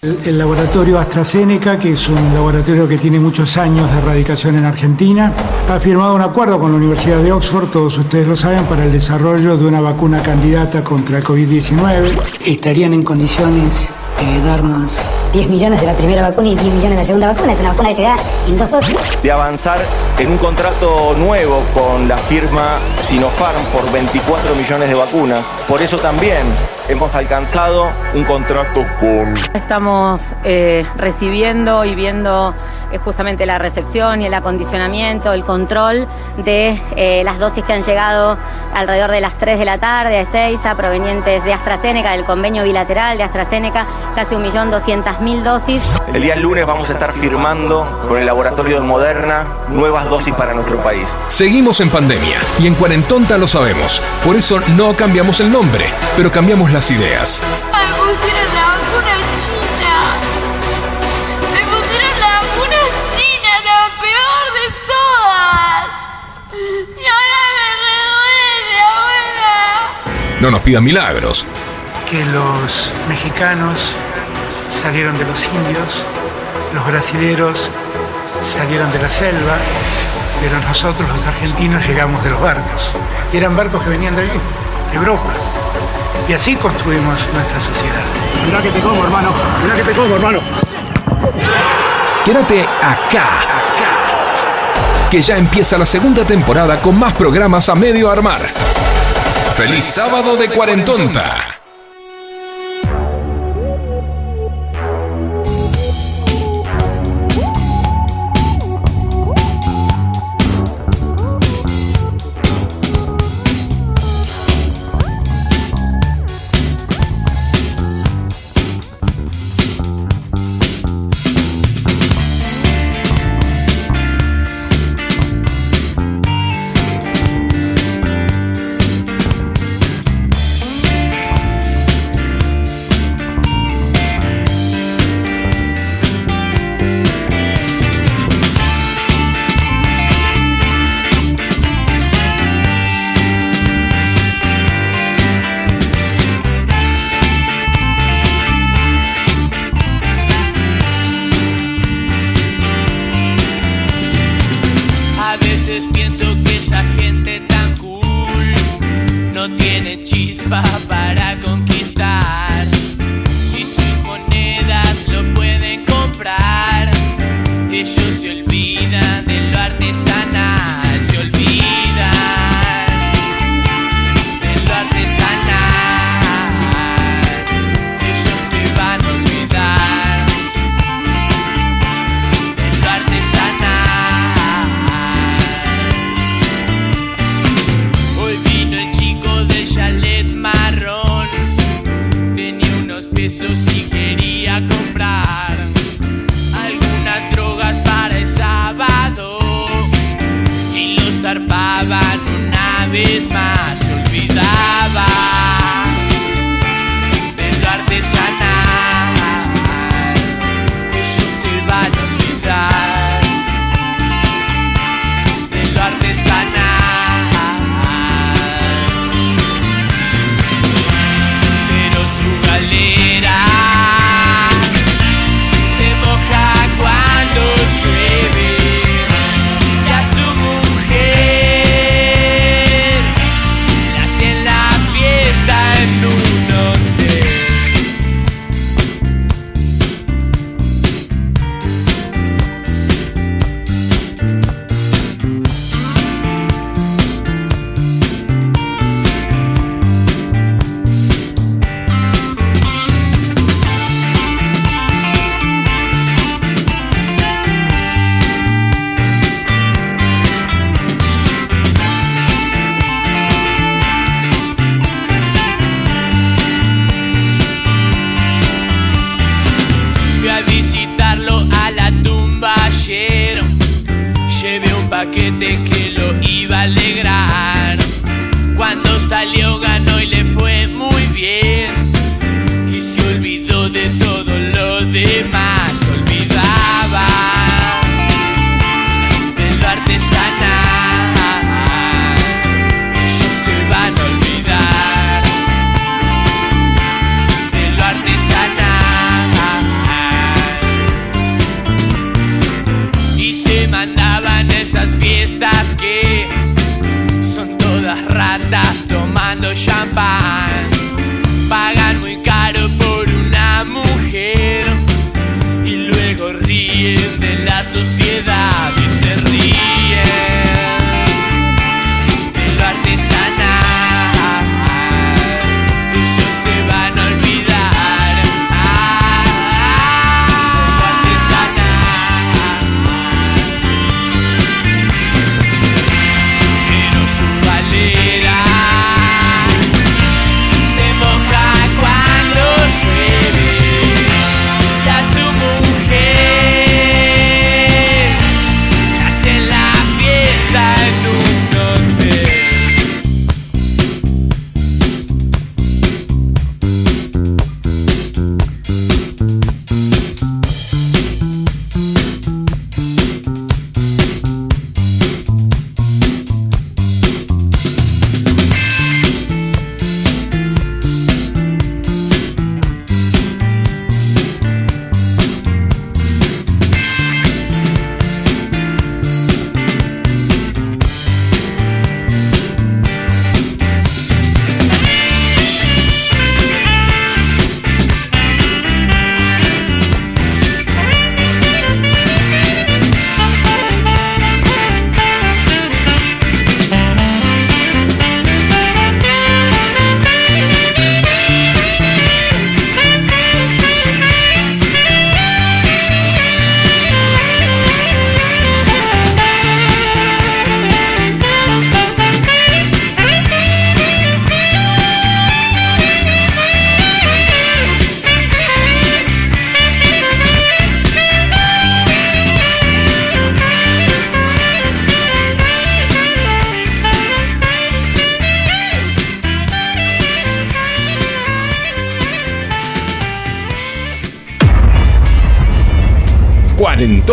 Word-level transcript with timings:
El, 0.00 0.38
laboratorio 0.38 0.96
AstraZeneca, 1.00 1.76
que 1.76 1.94
es 1.94 2.08
un 2.08 2.32
laboratorio 2.32 2.86
que 2.86 2.98
tiene 2.98 3.18
muchos 3.18 3.56
años 3.56 3.90
de 3.90 3.98
erradicación 3.98 4.54
en 4.54 4.64
Argentina, 4.64 5.32
ha 5.68 5.80
firmado 5.80 6.14
un 6.14 6.20
acuerdo 6.22 6.60
con 6.60 6.70
la 6.70 6.76
Universidad 6.76 7.20
de 7.20 7.32
Oxford, 7.32 7.68
todos 7.70 7.98
ustedes 7.98 8.28
lo 8.28 8.36
saben, 8.36 8.62
para 8.66 8.84
el 8.84 8.92
desarrollo 8.92 9.56
de 9.56 9.66
una 9.66 9.80
vacuna 9.80 10.22
candidata 10.22 10.84
contra 10.84 11.18
el 11.18 11.24
COVID-19. 11.24 12.12
Estarían 12.46 12.94
en 12.94 13.02
condiciones 13.02 13.88
de 14.20 14.40
darnos 14.46 14.96
10 15.32 15.48
millones 15.48 15.80
de 15.80 15.86
la 15.86 15.94
primera 15.94 16.22
vacuna 16.22 16.48
y 16.48 16.54
10 16.54 16.74
millones 16.74 16.90
de 16.90 16.96
la 16.96 17.04
segunda 17.04 17.32
vacuna. 17.32 17.52
Es 17.52 17.60
una 17.60 17.70
vacuna 17.70 17.88
que 17.90 17.96
se 17.96 18.02
da 18.02 18.16
en 18.48 18.58
dos 18.58 18.70
dosis. 18.70 19.22
De 19.22 19.30
avanzar 19.30 19.78
en 20.18 20.30
un 20.30 20.38
contrato 20.38 21.14
nuevo 21.18 21.62
con 21.74 22.08
la 22.08 22.16
firma 22.16 22.78
Sinopharm 23.08 23.62
por 23.72 23.90
24 23.92 24.54
millones 24.54 24.88
de 24.88 24.94
vacunas. 24.94 25.44
Por 25.66 25.82
eso 25.82 25.96
también 25.98 26.42
hemos 26.88 27.14
alcanzado 27.14 27.88
un 28.14 28.24
contrato 28.24 28.84
con... 28.98 29.34
Estamos 29.54 30.22
eh, 30.44 30.86
recibiendo 30.96 31.84
y 31.84 31.94
viendo 31.94 32.54
eh, 32.90 32.98
justamente 32.98 33.44
la 33.44 33.58
recepción 33.58 34.22
y 34.22 34.26
el 34.26 34.34
acondicionamiento, 34.34 35.32
el 35.32 35.44
control 35.44 36.06
de 36.38 36.80
eh, 36.96 37.22
las 37.24 37.38
dosis 37.38 37.62
que 37.64 37.74
han 37.74 37.82
llegado 37.82 38.38
alrededor 38.74 39.10
de 39.10 39.20
las 39.20 39.34
3 39.34 39.58
de 39.58 39.64
la 39.64 39.78
tarde 39.78 40.16
a 40.16 40.20
Ezeiza, 40.22 40.74
provenientes 40.74 41.44
de 41.44 41.52
AstraZeneca, 41.52 42.12
del 42.12 42.24
convenio 42.24 42.64
bilateral 42.64 43.18
de 43.18 43.24
AstraZeneca, 43.24 43.86
casi 44.14 44.34
1.200.000 44.34 45.17
dosis. 45.18 45.82
El 46.14 46.22
día 46.22 46.36
lunes 46.36 46.64
vamos 46.64 46.88
a 46.90 46.92
estar 46.92 47.12
firmando 47.12 48.04
con 48.06 48.18
el 48.18 48.26
laboratorio 48.26 48.80
de 48.80 48.86
Moderna 48.86 49.46
nuevas 49.68 50.08
dosis 50.08 50.32
para 50.34 50.54
nuestro 50.54 50.80
país. 50.82 51.08
Seguimos 51.26 51.80
en 51.80 51.90
pandemia 51.90 52.38
y 52.60 52.68
en 52.68 52.74
Cuarentonta 52.74 53.36
lo 53.36 53.48
sabemos. 53.48 54.00
Por 54.24 54.36
eso 54.36 54.60
no 54.76 54.94
cambiamos 54.94 55.40
el 55.40 55.50
nombre, 55.50 55.86
pero 56.16 56.30
cambiamos 56.30 56.70
las 56.70 56.90
ideas. 56.90 57.42
Me 57.72 57.78
pusieron 57.98 58.54
la 58.54 58.62
vacuna 58.68 59.16
china. 59.34 59.96
Me 61.52 61.60
pusieron 61.66 62.20
la 62.20 62.30
vacuna 62.38 62.80
china, 63.10 63.50
la 63.64 63.80
peor 64.00 64.46
de 64.54 64.66
todas. 64.86 65.84
Y 66.96 67.06
ahora 67.06 67.42
me 67.58 67.68
reduele, 67.88 68.80
abuela. 68.86 70.40
No 70.40 70.50
nos 70.52 70.60
pidan 70.60 70.84
milagros. 70.84 71.44
Que 72.08 72.24
los 72.24 72.90
mexicanos 73.08 73.76
salieron 74.80 75.18
de 75.18 75.24
los 75.24 75.44
indios, 75.44 75.88
los 76.74 76.86
brasileros 76.86 77.70
salieron 78.56 78.90
de 78.92 78.98
la 78.98 79.08
selva, 79.08 79.56
pero 80.40 80.58
nosotros 80.60 81.08
los 81.08 81.24
argentinos 81.26 81.86
llegamos 81.86 82.22
de 82.24 82.30
los 82.30 82.40
barcos. 82.40 82.90
Y 83.32 83.36
eran 83.36 83.56
barcos 83.56 83.82
que 83.82 83.90
venían 83.90 84.14
de 84.16 84.22
allí, 84.22 84.40
de 84.92 84.96
Europa. 84.96 85.32
Y 86.28 86.32
así 86.32 86.56
construimos 86.56 87.18
nuestra 87.32 87.60
sociedad. 87.60 88.02
Mirá 88.46 88.62
que 88.62 88.70
te 88.70 88.80
como, 88.80 89.04
hermano. 89.04 89.30
Mirá 89.62 89.74
que 89.74 89.82
te 89.82 89.92
como, 89.92 90.14
hermano. 90.14 90.40
Quédate 92.24 92.62
acá, 92.62 93.40
acá. 93.40 95.10
Que 95.10 95.22
ya 95.22 95.36
empieza 95.36 95.78
la 95.78 95.86
segunda 95.86 96.24
temporada 96.24 96.80
con 96.80 96.98
más 96.98 97.12
programas 97.14 97.68
a 97.68 97.74
medio 97.74 98.10
armar. 98.10 98.42
¡Feliz 99.54 99.84
sábado 99.84 100.36
de 100.36 100.48
Cuarentonta! 100.48 101.57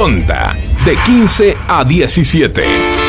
Cuarentonta, 0.06 0.56
de 0.86 0.96
15 0.98 1.58
a 1.68 1.84
17. 1.84 3.05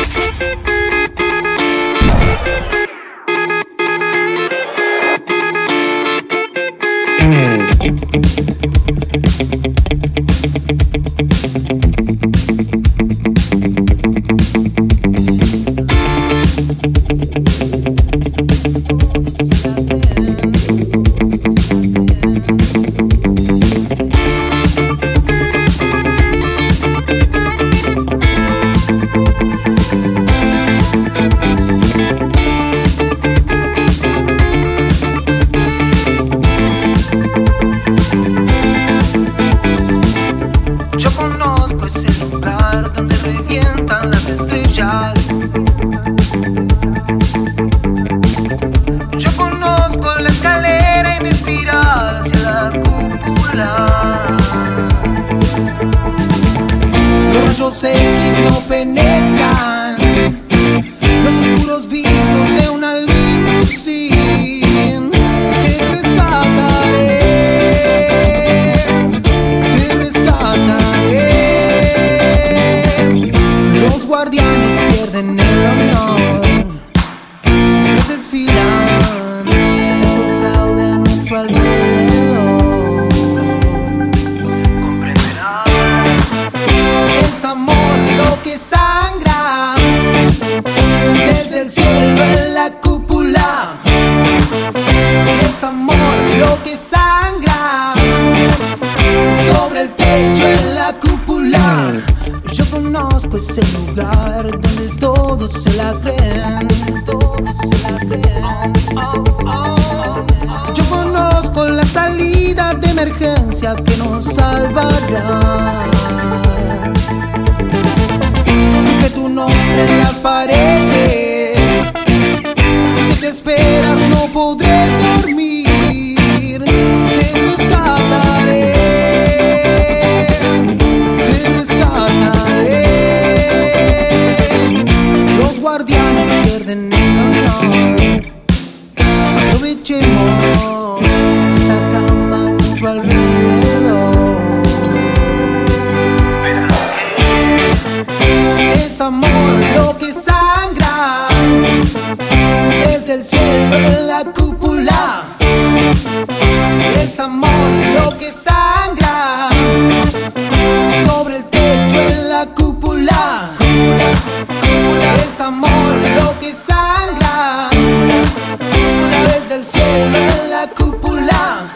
del 169.47 169.63
cielo 169.63 170.17
en 170.17 170.49
la 170.49 170.67
cúpula. 170.75 171.73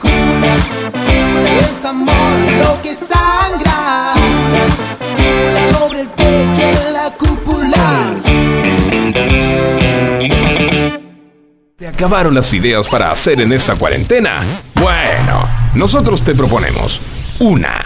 Es 1.59 1.85
amor 1.85 2.13
lo 2.59 2.81
que 2.81 2.93
sangra 2.93 4.13
sobre 5.71 6.01
el 6.01 6.07
pecho 6.09 6.61
en 6.61 6.93
la 6.93 7.11
cúpula. 7.17 8.15
¿Te 11.77 11.87
acabaron 11.87 12.35
las 12.35 12.53
ideas 12.53 12.89
para 12.89 13.11
hacer 13.11 13.39
en 13.39 13.53
esta 13.53 13.75
cuarentena? 13.75 14.41
Bueno, 14.75 15.47
nosotros 15.75 16.21
te 16.23 16.35
proponemos 16.35 16.99
una 17.39 17.85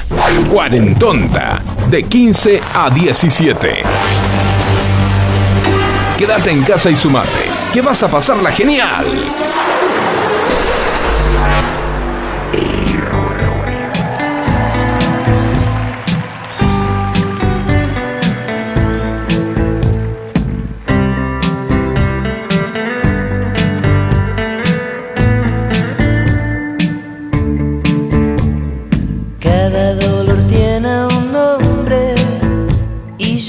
cuarentonta 0.51 1.61
de 1.89 2.03
15 2.03 2.61
a 2.73 2.89
17. 2.89 3.83
Quédate 6.17 6.49
en 6.49 6.63
casa 6.63 6.89
y 6.89 6.95
sumate, 6.95 7.45
que 7.73 7.81
vas 7.81 8.01
a 8.01 8.07
pasarla 8.07 8.51
genial. 8.51 9.05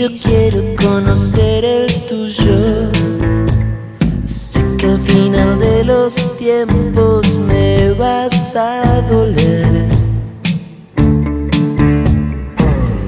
Yo 0.08 0.16
quiero 0.22 0.62
conocer 0.76 1.64
el 1.64 1.92
tuyo. 2.06 2.90
Sé 4.26 4.60
que 4.78 4.86
al 4.86 4.98
final 4.98 5.58
de 5.58 5.84
los 5.84 6.36
tiempos 6.36 7.38
me 7.38 7.92
vas 7.94 8.54
a 8.54 9.02
doler. 9.10 9.86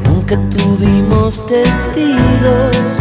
Nunca 0.04 0.36
tuvimos 0.50 1.46
testigos, 1.46 2.96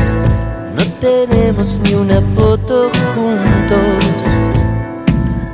no 0.75 0.83
tenemos 0.99 1.79
ni 1.83 1.95
una 1.95 2.21
foto 2.35 2.89
juntos. 3.15 4.03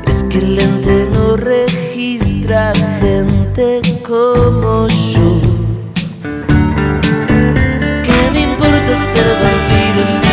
Es 0.08 0.24
que 0.26 0.40
el 0.40 0.56
lente 0.56 1.08
no 1.14 1.38
registra 1.38 2.74
gente 3.00 3.82
como 4.04 4.88
yo. 4.88 5.43
Ser 8.96 9.24
vampiro 9.42 10.06
si 10.06 10.33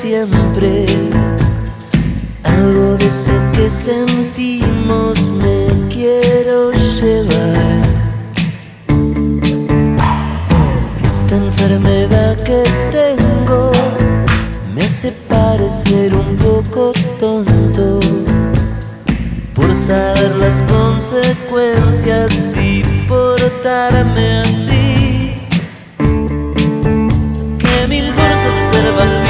siempre. 0.00 0.86
Algo 2.42 2.96
de 2.96 3.06
eso 3.06 3.32
que 3.54 3.68
sentimos 3.68 5.30
me 5.30 5.66
quiero 5.90 6.72
llevar. 6.72 7.82
Esta 11.04 11.36
enfermedad 11.36 12.34
que 12.44 12.62
tengo 12.90 13.72
me 14.74 14.82
hace 14.84 15.12
parecer 15.28 16.14
un 16.14 16.34
poco 16.36 16.92
tonto 17.18 18.00
por 19.54 19.74
saber 19.74 20.34
las 20.36 20.62
consecuencias 20.62 22.56
y 22.56 22.82
portarme 23.06 24.40
así. 24.44 25.34
¿Qué 27.58 27.86
me 27.86 27.98
importa 27.98 28.50
ser 28.70 28.92
vampiro 28.96 29.29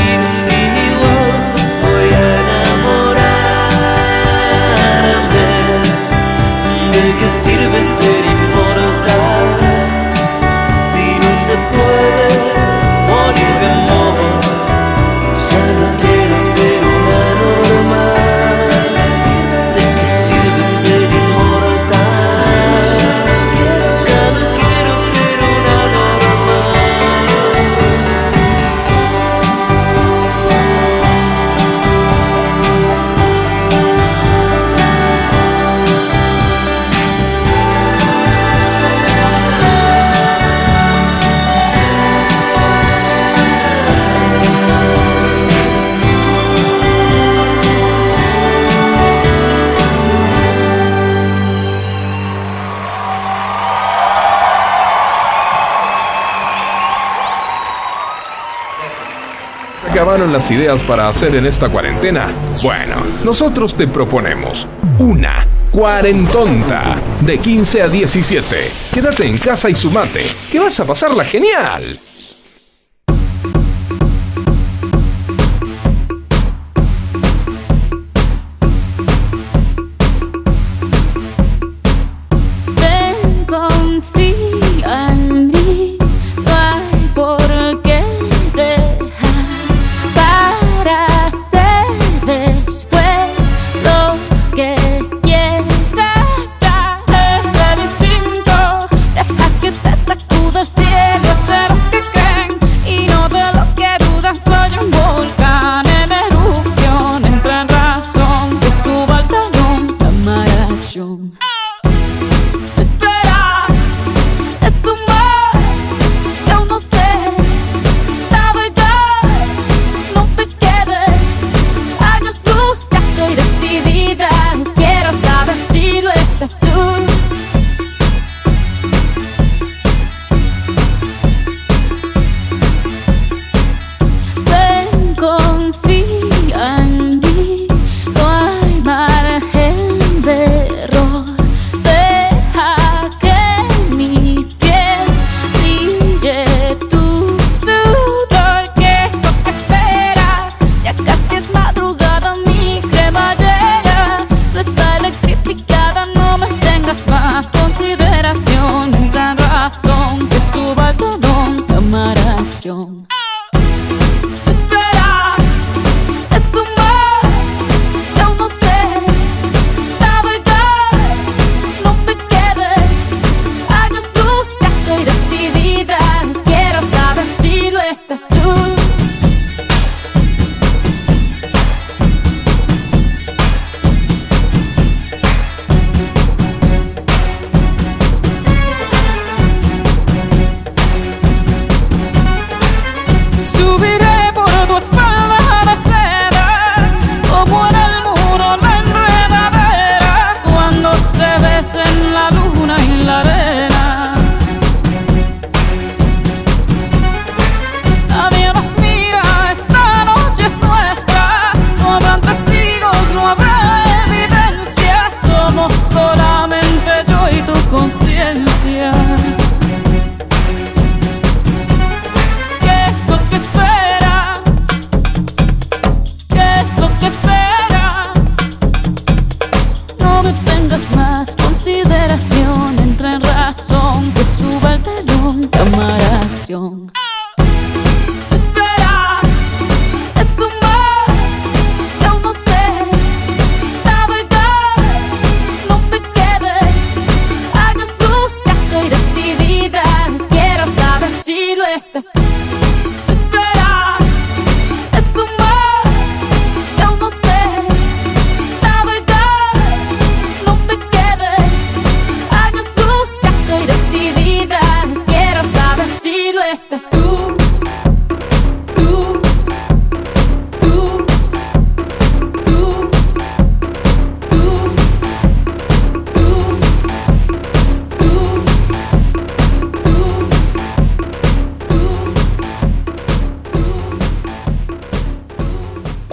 ¿Acabaron 60.11 60.33
las 60.33 60.51
ideas 60.51 60.83
para 60.83 61.09
hacer 61.09 61.37
en 61.37 61.47
esta 61.47 61.69
cuarentena? 61.69 62.27
Bueno, 62.65 62.97
nosotros 63.25 63.77
te 63.77 63.87
proponemos 63.87 64.67
una 64.99 65.47
cuarentonta 65.71 66.97
de 67.21 67.39
15 67.39 67.83
a 67.83 67.87
17. 67.89 68.57
Quédate 68.93 69.29
en 69.29 69.39
casa 69.39 69.71
y 69.71 69.77
sumate, 69.77 70.27
que 70.51 70.59
vas 70.59 70.81
a 70.81 70.85
pasarla 70.85 71.25
genial. 71.25 71.97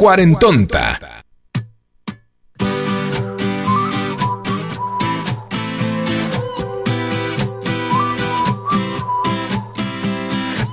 Cuarentonta. 0.07 0.97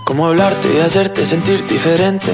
Cómo 0.04 0.28
hablarte 0.28 0.72
y 0.72 0.78
hacerte 0.78 1.24
sentir 1.24 1.66
diferente. 1.66 2.30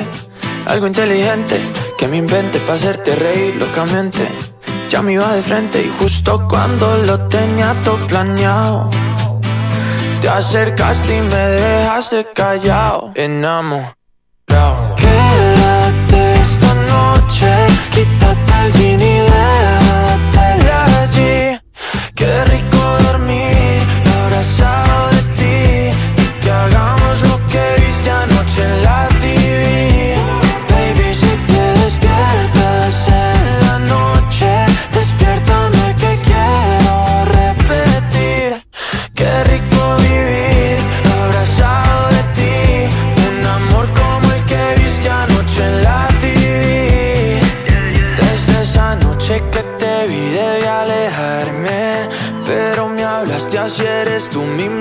Algo 0.66 0.86
inteligente 0.86 1.58
que 1.96 2.06
me 2.06 2.18
invente 2.18 2.58
para 2.58 2.74
hacerte 2.74 3.16
reír 3.16 3.56
locamente. 3.56 4.28
Ya 4.90 5.00
me 5.00 5.14
iba 5.14 5.32
de 5.32 5.42
frente 5.42 5.82
y 5.82 5.88
justo 5.98 6.46
cuando 6.46 6.98
lo 6.98 7.26
tenía 7.28 7.80
todo 7.82 7.96
planeado. 8.08 8.90
Te 10.20 10.28
acercaste 10.28 11.16
y 11.16 11.20
me 11.22 11.34
dejaste 11.34 12.26
callado. 12.34 13.12
Enamorado. 13.14 13.99
Noche, 16.90 17.52
quítate 17.92 18.52
el 18.64 18.72
jean 18.72 19.00
y 19.00 19.14
déjate 19.30 20.44
allí. 21.02 21.58
Qué 22.14 22.44
rico 22.44 22.69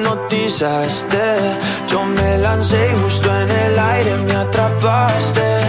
hipnotizaste. 0.10 1.58
Yo 1.88 2.04
me 2.04 2.38
lancé 2.38 2.78
y 2.94 3.02
justo 3.02 3.30
en 3.42 3.50
el 3.50 3.80
aire 3.80 4.18
me 4.18 4.34
atrapaste. 4.34 5.62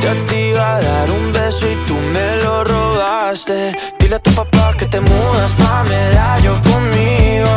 Ya 0.00 0.14
te 0.26 0.50
iba 0.50 0.76
a 0.76 0.80
dar 0.80 1.10
un 1.10 1.32
beso 1.32 1.66
y 1.70 1.74
tú 1.86 1.94
me 1.94 2.36
lo 2.42 2.64
robaste. 2.64 3.76
Dile 3.98 4.16
a 4.16 4.18
tu 4.18 4.32
papá 4.32 4.74
que 4.76 4.86
te 4.86 5.00
mudas 5.00 5.52
pa' 5.52 5.84
medallo 5.84 6.60
conmigo. 6.62 7.50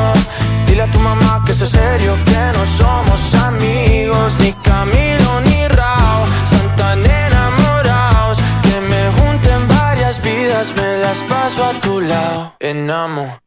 Dile 0.68 0.84
a 0.84 0.92
tu 0.92 1.00
mamá 1.00 1.44
que 1.46 1.52
eso 1.52 1.66
es 1.66 1.72
serio, 1.72 2.16
que 2.26 2.58
no 2.58 2.66
somos 2.66 3.36
amigos, 3.48 4.34
ni 4.40 4.54
Camilo 4.54 5.42
ni 5.46 5.68
Rao. 5.68 6.26
Están 6.44 7.00
enamorados 7.06 8.38
que 8.64 8.82
me 8.82 9.12
junten 9.18 9.68
varias 9.68 10.22
vidas, 10.22 10.74
me 10.76 10.98
las 10.98 11.18
paso 11.30 11.66
a 11.66 11.74
tu 11.80 12.02
lado. 12.02 12.54
Enamorado. 12.60 13.40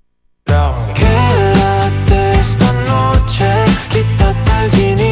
Quédate 0.95 1.62
esta 2.93 3.15
noche, 3.15 3.45
quítate 3.89 4.51
el 4.65 4.71
jean 4.71 4.99
y 4.99 5.03
déjate 5.03 5.12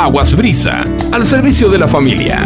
Aguas 0.00 0.34
Brisa, 0.34 0.82
al 1.12 1.26
servicio 1.26 1.68
de 1.68 1.78
la 1.78 1.86
familia. 1.86 2.40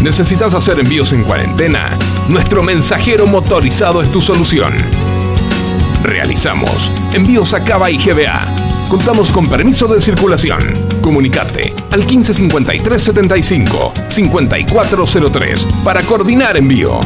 ¿Necesitas 0.00 0.54
hacer 0.54 0.80
envíos 0.80 1.12
en 1.12 1.24
cuarentena? 1.24 1.90
Nuestro 2.30 2.62
mensajero 2.62 3.26
motorizado 3.26 4.00
es 4.00 4.10
tu 4.10 4.22
solución. 4.22 4.72
Realizamos 6.02 6.90
envíos 7.12 7.52
a 7.52 7.62
Cava 7.64 7.90
y 7.90 7.98
GBA. 7.98 8.40
Contamos 8.88 9.30
con 9.30 9.46
permiso 9.50 9.86
de 9.86 10.00
circulación. 10.00 10.72
Comunicate 11.02 11.74
al 11.90 12.06
155375 12.06 13.92
5403 14.08 15.68
para 15.84 16.00
coordinar 16.00 16.56
envío. 16.56 16.98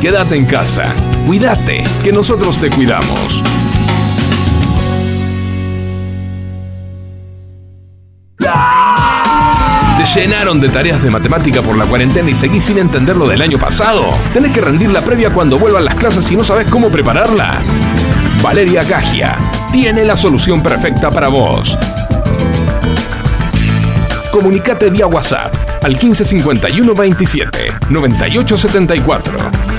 Quédate 0.00 0.36
en 0.36 0.46
casa. 0.46 0.94
Cuídate, 1.26 1.84
que 2.02 2.12
nosotros 2.12 2.56
te 2.56 2.68
cuidamos. 2.68 3.42
¿Te 9.96 10.20
llenaron 10.20 10.60
de 10.60 10.68
tareas 10.68 11.00
de 11.02 11.10
matemática 11.10 11.62
por 11.62 11.76
la 11.76 11.86
cuarentena 11.86 12.28
y 12.28 12.34
seguís 12.34 12.64
sin 12.64 12.78
entender 12.78 13.16
lo 13.16 13.28
del 13.28 13.40
año 13.40 13.56
pasado? 13.56 14.10
¿Tenés 14.32 14.52
que 14.52 14.60
rendir 14.60 14.90
la 14.90 15.00
previa 15.00 15.30
cuando 15.30 15.58
vuelvan 15.58 15.84
las 15.84 15.94
clases 15.94 16.28
y 16.30 16.36
no 16.36 16.42
sabes 16.42 16.68
cómo 16.68 16.88
prepararla? 16.88 17.62
Valeria 18.42 18.82
Gagia 18.82 19.38
tiene 19.72 20.04
la 20.04 20.16
solución 20.16 20.60
perfecta 20.60 21.10
para 21.10 21.28
vos. 21.28 21.78
Comunicate 24.32 24.90
vía 24.90 25.06
WhatsApp 25.06 25.54
al 25.84 25.92
1551 25.92 26.94
27 26.94 27.72
9874. 27.90 29.71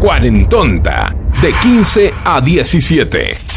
Cuarentonta, 0.00 1.14
de 1.42 1.52
15 1.52 2.14
a 2.24 2.40
17. 2.40 3.49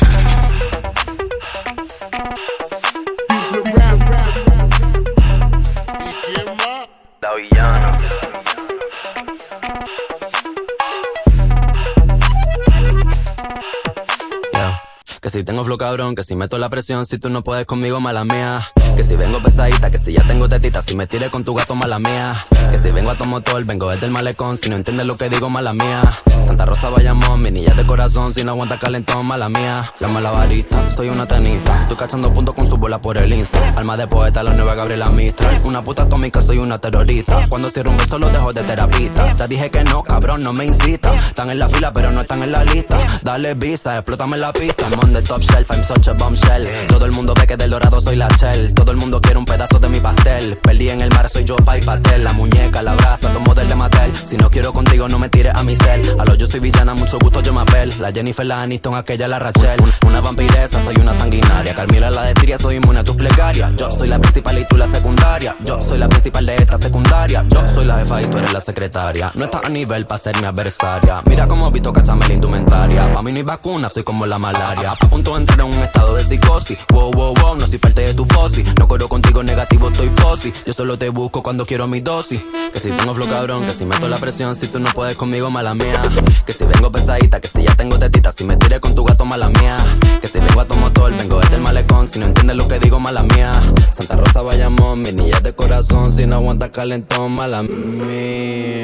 Que 15.93 16.23
si 16.23 16.35
meto 16.35 16.57
la 16.57 16.69
presión, 16.69 17.05
si 17.05 17.19
tú 17.19 17.29
no 17.29 17.43
puedes 17.43 17.67
conmigo, 17.67 17.99
mala 17.99 18.23
mía. 18.23 18.67
Que 18.95 19.03
si 19.03 19.15
vengo 19.15 19.39
pesadita, 19.43 19.91
que 19.91 19.99
si 19.99 20.13
ya 20.13 20.25
tengo 20.25 20.49
tetita, 20.49 20.81
si 20.81 20.95
me 20.95 21.05
tire 21.05 21.29
con 21.29 21.45
tu 21.45 21.53
gato, 21.53 21.75
mala 21.75 21.99
mía. 21.99 22.45
Que 22.71 22.77
si 22.77 22.89
vengo 22.89 23.11
a 23.11 23.15
tu 23.15 23.25
motor, 23.25 23.63
vengo 23.63 23.91
desde 23.91 24.07
el 24.07 24.11
malecón, 24.11 24.57
si 24.57 24.71
no 24.71 24.75
entiendes 24.75 25.05
lo 25.05 25.15
que 25.17 25.29
digo, 25.29 25.51
mala 25.51 25.71
mía. 25.73 26.01
Santa 26.47 26.65
Rosa 26.65 26.89
Bayamón, 26.89 27.41
mi 27.41 27.51
niña 27.51 27.75
de 27.75 27.85
corazón, 27.85 28.33
si 28.33 28.43
no 28.43 28.53
aguanta 28.53 28.79
calentón, 28.79 29.25
mala 29.27 29.49
mía. 29.49 29.93
La 29.99 30.07
malabarista, 30.07 30.91
soy 30.95 31.09
una 31.09 31.27
tenista, 31.27 31.83
estoy 31.83 31.97
cachando 31.97 32.33
puntos 32.33 32.55
con 32.55 32.67
su 32.67 32.75
bola 32.77 32.99
por 32.99 33.17
el 33.17 33.31
insta. 33.31 33.73
Alma 33.75 33.95
de 33.95 34.07
poeta, 34.07 34.41
la 34.41 34.53
nueva 34.53 34.73
Gabriela 34.73 35.09
Mistral. 35.09 35.61
Una 35.63 35.83
puta 35.83 36.03
atómica, 36.03 36.41
soy 36.41 36.57
una 36.57 36.79
terrorista. 36.79 37.47
Cuando 37.49 37.69
cierro 37.69 37.91
un 37.91 37.97
beso, 37.97 38.17
lo 38.17 38.29
dejo 38.29 38.51
de 38.51 38.63
terapista. 38.63 39.27
Te 39.35 39.47
dije 39.47 39.69
que 39.69 39.83
no, 39.83 40.01
cabrón, 40.01 40.41
no 40.41 40.53
me 40.53 40.65
incita. 40.65 41.13
Están 41.13 41.51
en 41.51 41.59
la 41.59 41.69
fila, 41.69 41.93
pero 41.93 42.11
no 42.11 42.21
están 42.21 42.41
en 42.41 42.51
la 42.51 42.63
lista. 42.63 42.97
Dale 43.21 43.53
visa, 43.53 43.95
explótame 43.95 44.37
la 44.37 44.51
pista. 44.51 44.87
I'm 45.13 45.23
top 45.25 45.41
shelf, 45.41 45.69
I'm 45.69 45.82
such 45.83 46.07
a 46.07 46.13
bombshell. 46.13 46.67
Todo 46.87 47.05
el 47.05 47.11
mundo 47.11 47.33
ve 47.33 47.45
que 47.47 47.57
del 47.57 47.69
dorado 47.71 48.01
soy 48.01 48.15
la 48.15 48.27
shell. 48.39 48.73
Todo 48.73 48.91
el 48.91 48.97
mundo 48.97 49.19
quiere 49.21 49.37
un 49.37 49.45
pedazo 49.45 49.79
de 49.79 49.89
mi 49.89 49.99
pastel. 49.99 50.57
Perdí 50.61 50.89
en 50.89 51.01
el 51.01 51.09
mar, 51.11 51.29
soy 51.29 51.43
yo, 51.43 51.55
pa' 51.57 51.77
y 51.77 51.81
pastel. 51.81 52.23
La 52.23 52.33
muñeca, 52.33 52.81
la 52.81 52.93
brasa, 52.93 53.31
los 53.33 53.41
model 53.41 53.67
de 53.67 53.75
Mattel. 53.75 54.11
Si 54.15 54.37
no 54.37 54.49
quiero 54.49 54.73
contigo, 54.73 55.07
no 55.09 55.19
me 55.19 55.29
tires 55.29 55.53
a 55.55 55.63
mi 55.63 55.75
cel. 55.75 56.01
A 56.19 56.25
lo 56.25 56.35
yo 56.35 56.47
soy 56.47 56.59
villana, 56.59 56.93
mucho 56.93 57.17
gusto, 57.19 57.41
yo 57.41 57.53
me 57.53 57.61
apel. 57.61 57.93
La 57.99 58.11
Jennifer, 58.11 58.45
la 58.45 58.61
Aniston, 58.61 58.95
aquella, 58.95 59.27
la 59.27 59.39
Rachel. 59.39 59.79
Un- 59.81 59.91
Una 60.07 60.21
vampiresa, 60.21 60.83
soy 60.83 60.95
una 60.99 61.13
sanguinaria. 61.17 61.73
Carmila, 61.75 62.09
la 62.11 62.23
de 62.23 62.33
Tiria, 62.35 62.57
soy 62.59 62.75
inmune 62.75 62.99
a 62.99 63.03
tus 63.03 63.15
plegarias. 63.15 63.73
Yo 63.77 63.89
soy 63.91 64.07
la 64.07 64.19
principal 64.19 64.57
y 64.59 64.65
tú 64.65 64.77
la 64.77 64.87
secundaria. 64.87 65.55
Yo 65.63 65.79
soy 65.81 65.97
la 65.97 66.07
principal 66.09 66.45
de 66.45 66.55
esta 66.57 66.77
secundaria. 66.77 67.43
Yo 67.49 67.63
soy 67.73 67.85
la 67.85 67.97
jefa 67.99 68.21
y 68.21 68.25
tú 68.25 68.37
eres 68.37 68.53
la 68.53 68.61
secretaria. 68.61 69.31
No 69.35 69.45
estás 69.45 69.65
a 69.65 69.69
nivel 69.69 70.05
para 70.05 70.19
ser 70.19 70.39
mi 70.39 70.45
adversaria. 70.47 71.21
Mira 71.25 71.47
cómo 71.47 71.71
Vito 71.71 71.91
cachame 71.91 72.27
la 72.27 72.33
indumentaria. 72.35 73.11
Pa' 73.13 73.21
mí 73.23 73.31
no 73.31 73.37
hay 73.37 73.43
vacuna, 73.43 73.89
soy 73.89 74.03
como 74.03 74.25
la 74.25 74.37
malaria. 74.37 74.91
A 74.91 74.95
punto 75.07 75.33
de 75.33 75.41
entrar 75.41 75.61
en 75.61 75.72
un 75.75 75.83
estado 75.83 76.15
de 76.15 76.23
psicosis. 76.23 76.77
Wow, 76.89 77.11
wow, 77.11 77.33
wow, 77.35 77.55
no 77.55 77.67
soy 77.67 77.77
parte 77.77 78.01
de 78.01 78.13
tu 78.13 78.27
posi. 78.27 78.63
No 78.79 78.87
corro 78.87 79.07
contigo 79.07 79.43
negativo, 79.43 79.89
estoy 79.89 80.09
posi. 80.09 80.53
Yo 80.65 80.73
solo 80.73 80.97
te 80.97 81.09
busco 81.09 81.43
cuando 81.43 81.65
quiero 81.65 81.87
mi 81.87 82.01
dosis. 82.01 82.41
Que 82.73 82.79
si 82.79 82.89
tengo 82.91 83.13
flow 83.13 83.27
cabrón, 83.27 83.65
que 83.65 83.71
si 83.71 83.85
meto 83.85 84.07
la 84.07 84.17
presión, 84.17 84.55
si 84.55 84.67
tú 84.67 84.79
no 84.79 84.89
puedes 84.91 85.15
conmigo, 85.15 85.49
mala 85.49 85.73
mía. 85.73 86.01
Que 86.45 86.53
si 86.53 86.65
vengo 86.65 86.91
pesadita, 86.91 87.39
que 87.39 87.47
si 87.47 87.63
ya 87.63 87.75
tengo 87.75 87.97
tetita, 87.97 88.31
si 88.31 88.43
me 88.43 88.57
tiré 88.57 88.79
con 88.79 88.95
tu 88.95 89.03
gato, 89.03 89.25
mala 89.25 89.49
mía. 89.49 89.77
Que 90.21 90.27
si 90.27 90.39
vengo 90.39 90.61
a 90.61 90.65
tu 90.65 90.75
motor, 90.75 91.15
vengo 91.17 91.39
desde 91.39 91.55
el 91.55 91.61
malecón, 91.61 92.07
si 92.11 92.19
no 92.19 92.27
entiendes 92.27 92.55
lo 92.55 92.67
que 92.67 92.79
digo, 92.79 92.99
mala 92.99 93.23
mía. 93.23 93.51
Santa 93.91 94.15
Rosa 94.15 94.41
Bayamón, 94.41 95.01
mi 95.01 95.11
niña 95.11 95.39
de 95.39 95.53
corazón, 95.53 96.15
si 96.15 96.25
no 96.25 96.37
aguanta 96.37 96.71
calentón, 96.71 97.33
mala 97.33 97.63
mía. 97.63 98.83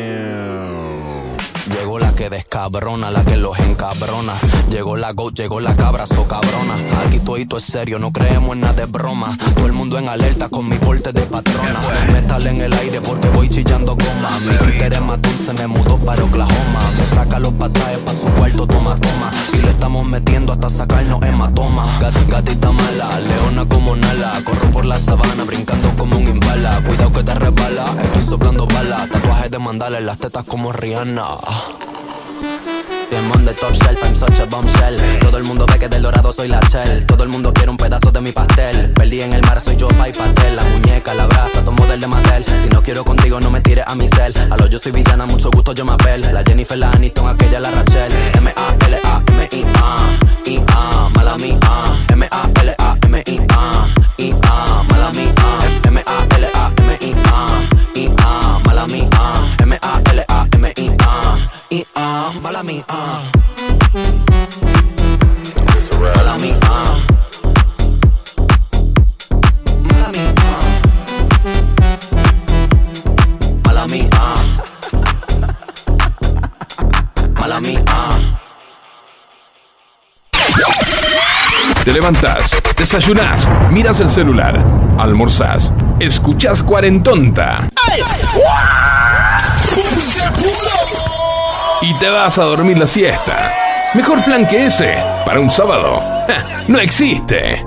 Que 2.19 2.29
descabrona, 2.29 3.11
la 3.11 3.23
que 3.23 3.37
los 3.37 3.57
encabrona. 3.59 4.33
Llegó 4.69 4.97
la 4.97 5.13
go, 5.13 5.31
llegó 5.31 5.61
la 5.61 5.73
cabra, 5.77 6.05
so 6.05 6.27
cabrona. 6.27 6.75
Aquí 7.07 7.19
todo 7.19 7.37
es 7.37 7.63
serio, 7.63 7.97
no 7.97 8.11
creemos 8.11 8.57
en 8.57 8.59
nada 8.59 8.73
de 8.73 8.87
broma. 8.87 9.37
Todo 9.55 9.67
el 9.67 9.71
mundo 9.71 9.97
en 9.97 10.09
alerta 10.09 10.49
con 10.49 10.67
mi 10.67 10.75
porte 10.75 11.13
de 11.13 11.21
patrona. 11.21 11.79
Metal 12.11 12.45
en 12.45 12.59
el 12.59 12.73
aire 12.73 12.99
porque 12.99 13.29
voy 13.29 13.47
chillando 13.47 13.95
goma. 13.95 14.37
Mi 14.41 14.83
es 14.83 15.01
más 15.01 15.21
dulce, 15.21 15.53
me 15.53 15.67
mudó 15.67 15.97
para 15.99 16.21
Oklahoma. 16.25 16.81
Me 16.97 17.15
saca 17.15 17.39
los 17.39 17.53
pasajes 17.53 17.99
pa' 17.99 18.13
su 18.13 18.27
cuarto, 18.31 18.67
toma, 18.67 18.97
toma. 18.97 19.31
Y 19.53 19.61
le 19.61 19.69
estamos 19.69 20.05
metiendo 20.05 20.51
hasta 20.51 20.69
sacarnos 20.69 21.21
hematoma. 21.21 21.99
Gat, 22.01 22.15
gatita 22.27 22.69
mala, 22.69 23.17
leona 23.21 23.63
como 23.63 23.95
Nala. 23.95 24.41
Corro 24.43 24.69
por 24.71 24.83
la 24.83 24.99
sabana, 24.99 25.45
brincando 25.45 25.89
como 25.97 26.17
un 26.17 26.27
impala. 26.27 26.81
Cuidado 26.85 27.13
que 27.13 27.23
te 27.23 27.33
resbala, 27.33 27.85
estoy 28.03 28.23
soplando 28.23 28.67
balas. 28.67 29.07
Tatuajes 29.09 29.49
de 29.51 29.59
mandala 29.59 29.99
en 29.99 30.05
las 30.05 30.17
tetas 30.17 30.43
como 30.43 30.73
Rihanna. 30.73 31.23
I'm 33.11 33.31
on 33.31 33.45
the 33.45 33.53
top 33.53 33.73
shelf, 33.73 34.03
I'm 34.03 34.15
such 34.15 34.39
a 34.39 34.45
bombshell. 34.45 34.97
Todo 35.21 35.37
el 35.37 35.43
mundo 35.43 35.65
ve 35.65 35.79
que 35.79 35.89
del 35.89 36.01
dorado 36.01 36.31
soy 36.31 36.47
la 36.47 36.59
shell. 36.69 37.05
Todo 37.05 37.23
el 37.23 37.29
mundo 37.29 37.51
quiere 37.53 37.71
un 37.71 37.77
pedazo 37.77 38.11
de 38.11 38.21
mi 38.21 38.31
pastel. 38.31 38.93
Perdí 38.93 39.21
en 39.21 39.33
el 39.33 39.41
mar, 39.41 39.59
soy 39.61 39.75
yo, 39.77 39.87
pa' 39.89 40.09
y 40.09 40.13
pastel. 40.13 40.55
La 40.55 40.63
muñeca, 40.63 41.13
la 41.13 41.25
brasa, 41.27 41.63
tomo 41.63 41.85
del 41.87 41.99
de 41.99 42.07
Mattel. 42.07 42.45
Si 42.61 42.69
no 42.69 42.81
quiero 42.83 43.03
contigo, 43.03 43.39
no 43.39 43.49
me 43.49 43.61
tires 43.61 43.85
a 43.87 43.95
mi 43.95 44.07
cel. 44.07 44.33
A 44.49 44.57
lo 44.57 44.67
yo 44.67 44.79
soy 44.79 44.91
villana, 44.91 45.25
mucho 45.25 45.49
gusto, 45.51 45.73
yo 45.73 45.85
me 45.85 45.93
apel. 45.93 46.21
La 46.33 46.43
Jennifer, 46.43 46.77
la 46.77 46.91
Aniston, 46.91 47.29
aquella, 47.29 47.59
la 47.59 47.71
Rachel. 47.71 48.11
M-A-L-A-M-I-A. 48.37 49.97
I-A, 50.45 51.09
mala 51.15 51.37
mía. 51.37 51.59
M-A-L-A-M-I-A. 52.09 54.08
I-A, 62.29 62.41
mala 62.41 62.63
mía. 62.63 62.85
Mala 66.15 66.37
mía. 66.37 66.59
Mala 69.83 70.11
mía. 70.11 70.35
Mala 73.65 73.87
mía. 73.87 74.09
Mala 77.39 77.59
mía. 77.59 77.83
Te 81.83 81.93
levantás, 81.93 82.55
desayunás, 82.77 83.47
miras 83.71 83.99
el 83.99 84.09
celular, 84.09 84.59
almorzás, 84.99 85.73
escuchás 85.99 86.61
Cuarentonta 86.61 87.69
y 91.81 91.93
te 91.95 92.09
vas 92.09 92.37
a 92.37 92.43
dormir 92.43 92.77
la 92.77 92.87
siesta. 92.87 93.53
Mejor 93.93 94.21
plan 94.23 94.45
que 94.47 94.65
ese 94.65 94.97
para 95.25 95.39
un 95.39 95.49
sábado. 95.49 96.01
No 96.67 96.77
existe. 96.77 97.65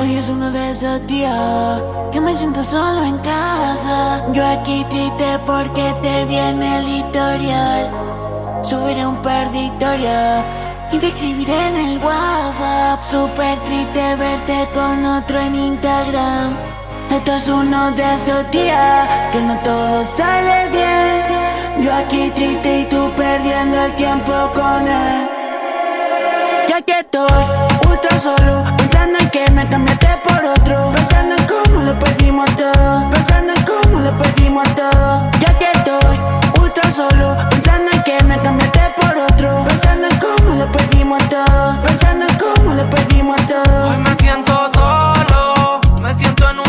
Hoy 0.00 0.16
es 0.16 0.28
uno 0.28 0.50
de 0.50 0.70
esos 0.72 1.06
días 1.06 1.82
que 2.10 2.20
me 2.20 2.36
siento 2.36 2.64
solo 2.64 3.04
en 3.04 3.18
casa. 3.18 4.24
Yo 4.32 4.44
aquí 4.44 4.84
triste 4.90 5.38
porque 5.46 5.94
te 6.02 6.24
vi 6.24 6.36
en 6.36 6.62
el 6.62 6.88
historial. 6.88 7.90
Subiré 8.64 9.06
un 9.06 9.22
par 9.22 9.52
de 9.52 9.70
y 10.92 10.98
te 10.98 11.06
escribiré 11.06 11.68
en 11.68 11.76
el 11.76 11.98
WhatsApp. 11.98 13.04
Súper 13.08 13.58
triste 13.60 14.16
verte 14.16 14.68
con 14.74 15.04
otro 15.04 15.38
en 15.38 15.54
Instagram. 15.54 16.79
Esto 17.10 17.34
es 17.34 17.48
uno 17.48 17.90
de 17.92 18.02
esos 18.14 18.50
días 18.50 19.08
que 19.32 19.40
no 19.40 19.56
todo 19.58 20.04
sale 20.16 20.68
bien. 20.70 21.84
Yo 21.84 21.94
aquí 21.94 22.30
triste 22.34 22.80
y 22.80 22.84
tú 22.84 23.10
perdiendo 23.16 23.84
el 23.84 23.92
tiempo 23.94 24.32
con 24.54 24.86
él. 24.86 25.28
Ya 26.68 26.80
que 26.82 27.00
estoy 27.00 27.26
ultra 27.90 28.16
solo 28.16 28.62
Pensando 28.76 29.18
en 29.18 29.28
que 29.30 29.50
me 29.50 29.68
cambiaste 29.68 30.08
por 30.24 30.44
otro 30.44 30.92
Pensando 30.94 31.34
en 31.34 31.46
cómo 31.48 31.82
lo 31.82 31.98
perdimos 31.98 32.48
todo 32.56 33.10
Pensando 33.10 33.52
en 33.54 33.64
cómo 33.64 33.98
lo 33.98 34.16
perdimos 34.18 34.64
todo 34.76 35.30
Ya 35.40 35.58
que 35.58 35.68
estoy 35.74 36.16
ultra 36.62 36.90
solo 36.92 37.36
Pensando 37.50 37.90
en 37.92 38.02
que 38.04 38.24
me 38.24 38.38
cambiaste 38.38 38.80
por 39.00 39.18
otro 39.18 39.64
Pensando 39.66 40.06
en 40.06 40.18
cómo 40.18 40.54
lo 40.54 40.70
perdimos 40.70 41.28
todo 41.28 41.82
Pensando 41.84 42.26
en 42.28 42.38
cómo 42.38 42.74
lo 42.74 42.88
perdimos 42.88 43.48
todo 43.48 43.90
Hoy 43.90 43.96
me 43.96 44.14
siento 44.14 44.70
solo, 44.72 45.80
me 46.00 46.14
siento 46.14 46.50
en 46.50 46.59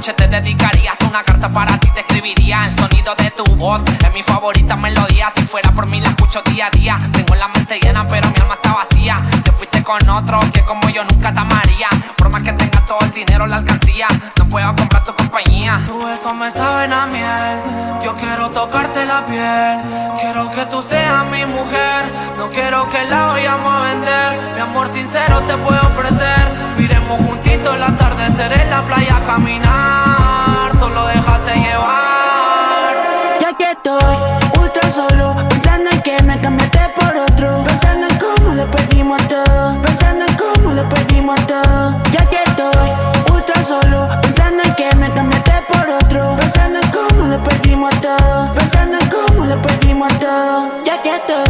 noche 0.00 0.14
te 0.14 0.28
dedicaría 0.28 0.92
hasta 0.92 1.08
una 1.08 1.22
carta 1.22 1.52
para 1.52 1.78
ti 1.78 1.90
te 1.92 2.00
escribiría. 2.00 2.64
El 2.64 2.74
sonido 2.74 3.14
de 3.16 3.30
tu 3.32 3.44
voz 3.56 3.82
es 3.84 4.12
mi 4.14 4.22
favorita 4.22 4.74
melodía. 4.74 5.30
Si 5.36 5.42
fuera 5.42 5.70
por 5.72 5.84
mí 5.84 6.00
la 6.00 6.08
escucho 6.08 6.40
día 6.46 6.68
a 6.68 6.70
día. 6.70 6.98
Tengo 7.12 7.34
la 7.34 7.48
mente 7.48 7.78
llena, 7.78 8.08
pero 8.08 8.30
mi 8.30 8.40
alma 8.40 8.54
está 8.54 8.72
vacía. 8.72 9.18
Te 9.44 9.52
fuiste 9.52 9.82
con 9.84 10.08
otro 10.08 10.40
que 10.54 10.62
como 10.62 10.88
yo 10.88 11.04
nunca 11.04 11.34
te 11.34 11.40
amaría. 11.40 11.88
Por 12.16 12.30
más 12.30 12.42
que 12.42 12.54
tenga 12.54 12.80
todo 12.86 12.98
el 13.02 13.12
dinero, 13.12 13.46
la 13.46 13.56
alcancía, 13.56 14.06
no 14.38 14.46
puedo 14.46 14.74
comprar 14.74 15.04
tu 15.04 15.14
compañía. 15.14 15.78
Tu 15.86 16.02
besos 16.02 16.34
me 16.34 16.50
saben 16.50 16.94
a 16.94 17.04
miel. 17.04 17.60
Yo 18.02 18.16
quiero 18.16 18.48
tocarte 18.48 19.04
la 19.04 19.26
piel. 19.26 19.82
Quiero 20.18 20.50
que 20.50 20.64
tú 20.64 20.80
seas 20.80 21.26
mi 21.26 21.44
mujer. 21.44 22.10
No 22.38 22.48
quiero 22.48 22.88
que 22.88 23.04
la 23.04 23.26
vayamos 23.26 23.70
a 23.70 23.80
vender. 23.80 24.54
Mi 24.54 24.60
amor 24.62 24.88
sincero 24.90 25.42
te 25.42 25.54
puedo 25.58 25.82
ofrecer. 25.82 26.48
Miremos 26.78 27.18
juntitos 27.18 27.76
el 27.76 27.82
amanecer 28.40 28.60
en 28.60 28.70
la 28.70 28.82
playa 28.82 29.16
a 29.16 29.26
caminar, 29.26 30.78
solo 30.78 31.06
déjate 31.06 31.54
llevar. 31.60 32.94
Ya 33.40 33.52
que 33.56 33.70
estoy 33.72 34.16
ultra 34.60 34.90
solo, 34.90 35.34
pensando 35.48 35.90
en 35.90 36.02
que 36.02 36.22
me 36.22 36.38
cambiaste 36.40 36.80
por 36.98 37.16
otro, 37.16 37.64
pensando 37.64 38.06
en 38.08 38.18
cómo 38.18 38.54
lo 38.54 38.70
perdimos 38.70 39.28
todo, 39.28 39.80
pensando 39.82 40.24
en 40.26 40.36
cómo 40.36 40.72
lo 40.72 40.88
perdimos 40.88 41.46
todo. 41.46 41.96
Ya 42.12 42.24
que 42.26 42.42
estoy 42.46 42.88
ultra 43.32 43.62
solo, 43.62 44.08
pensando 44.22 44.62
en 44.64 44.74
que 44.74 44.96
me 44.96 45.10
cambiaste 45.10 45.52
por 45.72 45.90
otro, 45.90 46.36
pensando 46.36 46.80
en 46.80 46.90
cómo 46.90 47.26
lo 47.26 47.42
perdimos 47.42 48.00
todo, 48.00 48.54
pensando 48.54 48.98
en 48.98 49.08
cómo 49.08 49.44
lo 49.46 49.62
perdimos 49.62 50.18
todo. 50.18 50.84
Ya 50.84 51.02
que 51.02 51.16
estoy 51.16 51.44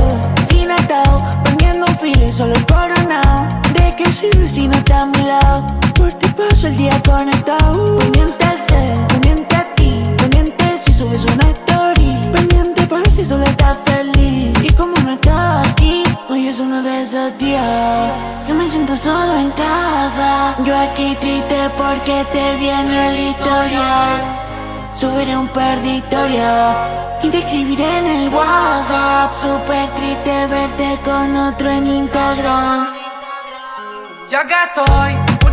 sin 0.49 0.71
atado, 0.71 1.23
poniendo 1.45 1.87
un 1.87 1.99
filo 1.99 2.27
y 2.27 2.33
solo 2.33 2.55
coronado, 2.67 3.47
de 3.75 3.95
qué 3.97 4.11
sirve 4.11 4.49
si 4.49 4.67
no 4.67 4.77
estás 4.77 5.03
a 5.03 5.07
mi 5.07 5.23
lado. 5.23 5.90
Por 6.01 6.13
ti 6.15 6.29
paso 6.29 6.67
el 6.67 6.77
día 6.79 6.99
conectado. 7.03 7.99
Pendiente 7.99 8.47
al 8.47 8.59
cel, 8.69 9.07
pendiente 9.09 9.55
a 9.55 9.75
ti. 9.75 9.93
Pendiente 10.17 10.65
si 10.83 10.95
subes 10.95 11.23
una 11.25 11.47
story. 11.59 12.11
Pendiente 12.33 12.87
por 12.87 13.07
si 13.11 13.23
solo 13.23 13.45
estás 13.45 13.77
feliz. 13.85 14.51
Y 14.63 14.73
como 14.73 14.95
no 15.05 15.13
estás 15.13 15.69
aquí, 15.69 16.03
hoy 16.31 16.49
es 16.49 16.59
uno 16.59 16.83
de 16.83 17.03
esos 17.03 17.37
días. 17.37 18.13
Que 18.47 18.55
me 18.55 18.67
siento 18.71 18.97
solo 18.97 19.37
en 19.37 19.51
casa. 19.51 20.57
Yo 20.65 20.75
aquí 20.75 21.15
triste 21.21 21.71
porque 21.77 22.25
te 22.33 22.57
viene 22.57 22.97
el 23.11 23.19
historial. 23.29 24.17
Subiré 24.95 25.37
un 25.37 25.49
perditorio 25.49 26.51
y 27.23 27.29
te 27.29 27.39
escribiré 27.41 27.99
en 27.99 28.07
el 28.07 28.29
WhatsApp. 28.31 29.35
Súper 29.35 29.91
triste 29.97 30.47
verte 30.47 30.99
con 31.05 31.37
otro 31.37 31.69
en 31.69 31.87
Instagram. 31.87 32.89
Ya 34.31 34.47
que 34.47 34.55
estoy 34.65 35.50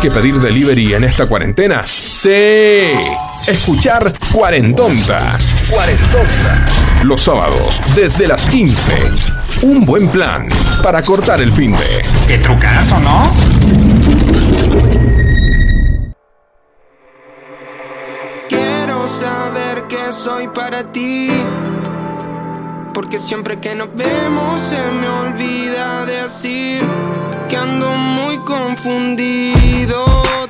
mejor 0.00 0.02
que 0.02 0.10
pedir 0.10 0.40
delivery 0.40 0.94
en 0.94 1.04
esta 1.04 1.26
cuarentena? 1.26 1.82
Sí. 1.84 2.92
Escuchar 3.46 4.12
Cuarentonta. 4.32 5.38
Cuarentonta. 5.70 6.66
Los 7.04 7.22
sábados, 7.22 7.80
desde 7.94 8.26
las 8.26 8.46
15. 8.46 8.92
Un 9.62 9.84
buen 9.84 10.08
plan 10.08 10.48
para 10.82 11.02
cortar 11.02 11.40
el 11.40 11.52
fin 11.52 11.72
de. 11.72 12.02
Qué 12.26 12.38
trucazo, 12.38 12.98
¿no? 13.00 13.32
Quiero 18.48 19.08
saber 19.08 19.84
que 19.88 20.12
soy 20.12 20.48
para 20.48 20.90
ti. 20.92 21.30
Porque 22.94 23.18
siempre 23.18 23.58
que 23.60 23.74
nos 23.74 23.94
vemos 23.94 24.60
se 24.60 24.82
me 24.82 25.08
olvida 25.08 26.04
decir 26.06 27.09
que 27.50 27.56
ando 27.56 27.88
muy 27.88 28.38
confundido. 28.38 30.04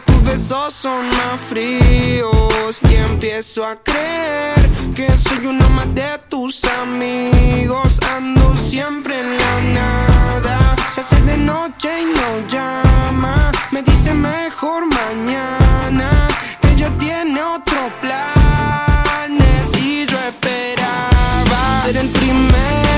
Tus 0.05 0.23
besos 0.23 0.75
son 0.75 1.09
más 1.09 1.41
fríos 1.41 2.79
y 2.89 2.95
empiezo 2.95 3.65
a 3.65 3.77
creer 3.77 4.69
que 4.95 5.17
soy 5.17 5.47
uno 5.47 5.69
más 5.71 5.93
de 5.95 6.21
tus 6.29 6.63
amigos. 6.65 7.99
Ando 8.15 8.55
siempre 8.59 9.19
en 9.19 9.39
la 9.39 9.61
nada. 9.79 10.77
Se 10.95 11.01
hace 11.01 11.21
de 11.23 11.39
noche 11.39 11.89
y 12.03 12.05
no 12.05 12.47
llama. 12.47 13.51
Me 13.71 13.83
dice 13.83 14.13
mejor 14.13 14.85
mañana 14.87 16.29
que 16.61 16.73
ella 16.73 16.91
tiene 16.99 17.43
otros 17.43 17.91
planes 18.03 19.65
y 19.83 20.05
yo 20.05 20.19
esperaba 20.29 21.83
ser 21.83 21.97
el 21.97 22.09
primero, 22.11 22.90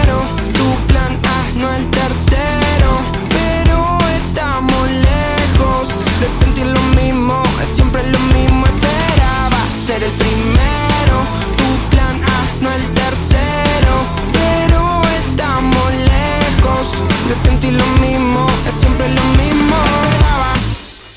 de 6.23 6.29
sentir 6.29 6.67
lo 6.67 6.81
mismo, 6.95 7.43
es 7.61 7.75
siempre 7.75 8.01
lo 8.09 8.19
mismo, 8.35 8.65
esperaba 8.67 9.59
ser 9.85 10.05
el 10.05 10.13
primero, 10.13 11.17
tu 11.57 11.91
plan 11.91 12.21
A, 12.23 12.63
no 12.63 12.71
el 12.71 12.85
tercero, 12.95 13.95
pero 14.33 15.03
estamos 15.21 15.89
lejos 16.15 16.85
de 17.29 17.35
sentir 17.35 17.73
lo 17.73 17.87
mismo, 18.01 18.47
es 18.69 18.81
siempre 18.81 19.09
lo 19.09 19.25
mismo, 19.43 19.75
esperaba 20.13 20.53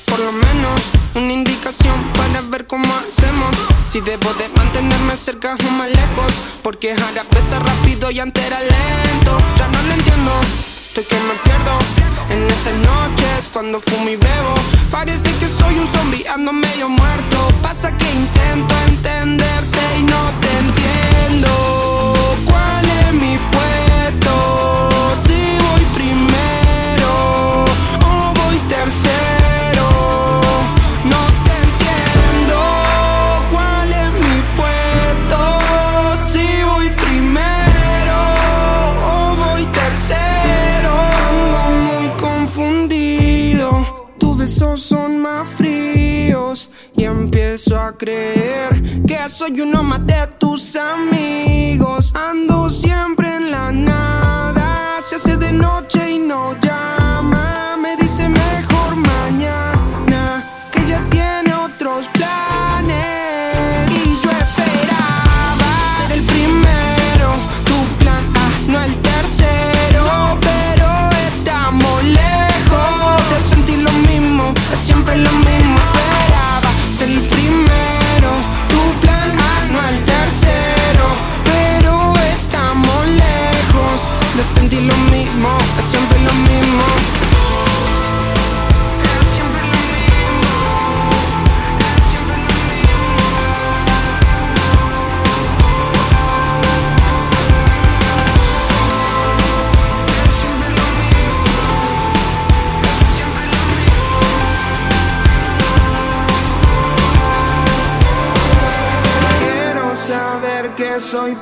por 0.06 0.18
lo 0.18 0.32
menos 0.32 0.80
una 1.14 1.32
indicación 1.32 2.12
para 2.14 2.40
ver 2.40 2.66
cómo 2.66 2.92
hacemos. 2.96 3.54
Si 3.84 4.00
debo 4.00 4.34
de 4.34 4.48
mantenerme 4.56 5.16
cerca 5.16 5.54
o 5.54 5.70
más 5.70 5.88
lejos, 5.88 6.32
porque 6.62 6.90
ahora 6.90 7.22
pesa 7.30 7.60
rápido 7.60 8.10
y 8.10 8.18
antes 8.18 8.44
era 8.44 8.58
lento. 8.60 9.38
Ya 9.56 9.68
no 9.68 9.80
lo 9.82 9.94
entiendo, 9.94 10.32
estoy 11.00 11.18
que 11.18 11.24
me 11.24 11.34
pierdo. 11.44 11.78
En 12.30 12.46
esas 12.46 12.74
noches 12.74 13.50
cuando 13.52 13.78
fumo 13.80 14.08
y 14.08 14.16
bebo, 14.16 14.54
parece 14.90 15.30
que 15.38 15.48
soy 15.48 15.78
un 15.78 15.86
zombie, 15.86 16.26
ando 16.26 16.52
medio 16.52 16.88
muerto. 16.88 17.48
Pasa 17.62 17.94
que 17.96 18.06
intento 18.10 18.74
entenderte 18.86 19.80
y 19.98 20.02
no 20.02 20.22
te 20.40 20.50
entiendo. 20.64 22.14
¿Cuál 22.46 22.84
es 22.84 23.12
mi 23.12 23.38
que 47.98 49.16
soy 49.28 49.60
uno 49.60 49.82
más 49.82 50.06
de 50.06 50.26
tus 50.38 50.76
amigos. 50.76 52.12
Ando 52.14 52.68
siempre 52.68 53.36
en 53.36 53.50
la 53.50 53.72
nada. 53.72 55.00
Se 55.00 55.16
hace 55.16 55.36
de 55.36 55.52
noche 55.52 56.12
y 56.12 56.18
no 56.18 56.54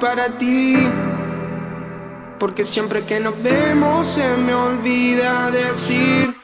para 0.00 0.28
ti. 0.28 0.76
Porque 2.38 2.64
siempre 2.64 3.02
que 3.04 3.20
nos 3.20 3.40
vemos 3.42 4.08
se 4.08 4.36
me 4.36 4.54
olvida 4.54 5.50
decir. 5.50 6.34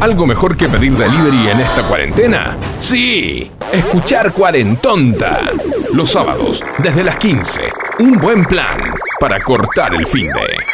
¿Algo 0.00 0.26
mejor 0.26 0.56
que 0.56 0.68
pedir 0.68 0.92
delivery 0.92 1.48
en 1.48 1.60
esta 1.60 1.82
cuarentena? 1.82 2.58
Sí, 2.78 3.50
escuchar 3.72 4.32
Cuarentonta. 4.32 5.40
Los 5.94 6.10
sábados, 6.10 6.62
desde 6.78 7.02
las 7.02 7.16
15. 7.16 7.72
Un 8.00 8.18
buen 8.18 8.44
plan 8.44 8.78
para 9.18 9.40
cortar 9.40 9.94
el 9.94 10.06
fin 10.06 10.26
de. 10.26 10.73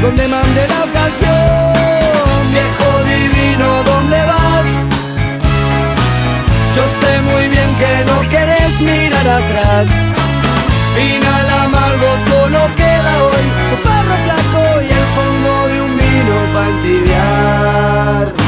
donde 0.00 0.28
mande 0.28 0.66
la 0.68 0.84
ocasión. 0.84 1.72
Viejo 2.52 2.88
divino, 3.04 3.82
¿dónde 3.84 4.16
vas? 4.32 4.66
Yo 6.76 6.84
sé 7.00 7.20
muy 7.30 7.48
bien 7.48 7.70
que 7.76 7.92
no 8.10 8.28
querés 8.30 8.80
mirar 8.80 9.28
atrás. 9.28 9.86
Final 10.94 11.50
amargo 11.64 12.08
solo 12.30 12.60
queda 12.76 13.12
hoy 13.24 13.46
tu 13.70 13.76
perro 13.86 14.16
flaco 14.24 14.82
y 14.82 14.88
el 15.00 15.06
fondo 15.16 15.68
de 15.68 15.80
un 15.82 15.96
vino 15.96 16.36
para 16.52 16.68
entibiar. 16.68 18.47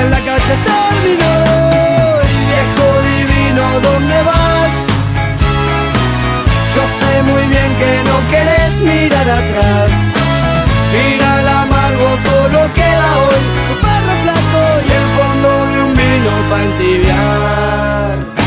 en 0.00 0.10
la 0.10 0.20
calle 0.28 0.54
terminó. 0.70 1.34
Y 2.32 2.38
viejo 2.50 2.86
divino, 3.12 3.64
¿dónde 3.80 4.22
vas? 4.22 4.72
Yo 6.74 6.82
sé 6.98 7.22
muy 7.22 7.46
bien 7.48 7.70
que 7.80 7.92
no 8.08 8.16
querés 8.30 8.74
mirar 8.80 9.28
atrás. 9.40 9.90
Final 10.92 11.48
amargo 11.48 12.08
solo 12.28 12.74
queda 12.74 13.08
hoy 13.24 13.42
tu 13.68 13.74
perro 13.84 14.14
flaco 14.24 14.62
y 14.86 14.90
el 15.00 15.06
fondo 15.16 15.48
de 15.70 15.82
un 15.84 15.96
vino 15.96 16.32
para 16.50 16.62
entibiar. 16.64 18.41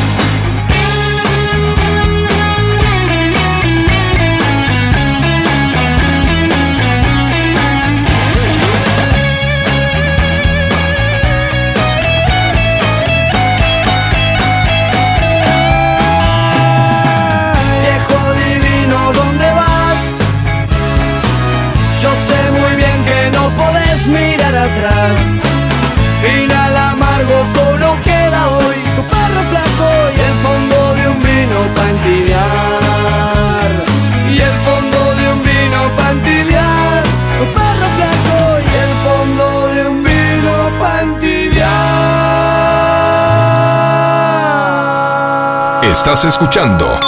Mirar 24.46 24.70
atrás. 24.70 25.12
Final 26.22 26.78
amargo 26.78 27.46
solo 27.54 27.98
queda 28.04 28.48
hoy 28.50 28.76
tu 28.96 29.04
perro 29.04 29.43
flaco 29.50 29.89
y 30.16 30.20
el 30.20 30.36
fondo 30.43 30.78
de 30.96 31.08
un 31.10 31.20
vino 31.24 31.60
para. 31.76 31.93
Y 34.32 34.38
el 34.38 34.58
fondo 34.66 35.00
de 35.16 35.24
un 35.34 35.43
vino 35.43 35.82
para. 35.98 36.14
Tu 37.39 37.46
perro 37.54 37.88
flaco 37.98 38.39
y 38.60 38.74
el 38.86 38.93
fondo 39.06 39.46
de 39.74 39.82
un 39.88 40.04
vino 40.04 40.56
para. 40.80 41.06
Estás 45.91 46.26
escuchando 46.26 47.00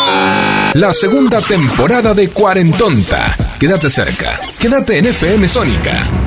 la 0.73 0.93
segunda 0.93 1.41
temporada 1.41 2.13
de 2.13 2.29
Cuarentonta. 2.29 3.35
Quédate 3.59 3.89
cerca, 3.89 4.39
quédate 4.59 4.99
en 4.99 5.07
FM 5.07 5.47
Sónica. 5.47 6.26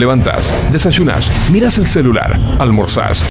levantás, 0.00 0.52
desayunás, 0.72 1.30
mirás 1.50 1.76
el 1.78 1.86
celular, 1.86 2.40
almorzás. 2.58 3.26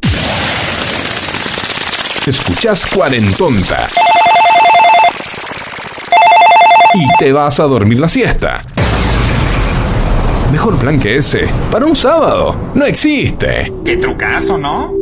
Escuchás 2.25 2.85
cuarentonta. 2.85 3.87
Y 6.93 7.07
te 7.17 7.33
vas 7.33 7.59
a 7.59 7.63
dormir 7.63 7.99
la 7.99 8.07
siesta. 8.07 8.63
Mejor 10.51 10.77
plan 10.77 10.99
que 10.99 11.17
ese, 11.17 11.49
para 11.71 11.85
un 11.85 11.95
sábado, 11.95 12.71
no 12.75 12.85
existe. 12.85 13.73
¿Qué 13.83 13.97
trucazo, 13.97 14.57
no? 14.57 14.98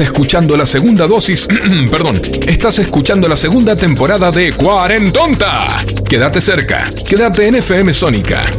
escuchando 0.00 0.56
la 0.56 0.66
segunda 0.66 1.06
dosis, 1.06 1.46
perdón, 1.90 2.20
estás 2.46 2.78
escuchando 2.78 3.28
la 3.28 3.36
segunda 3.36 3.76
temporada 3.76 4.30
de 4.30 4.52
Cuarentonta. 4.52 5.78
Quédate 6.08 6.40
cerca, 6.40 6.86
quédate 7.08 7.46
en 7.46 7.56
FM 7.56 7.94
Sónica. 7.94 8.50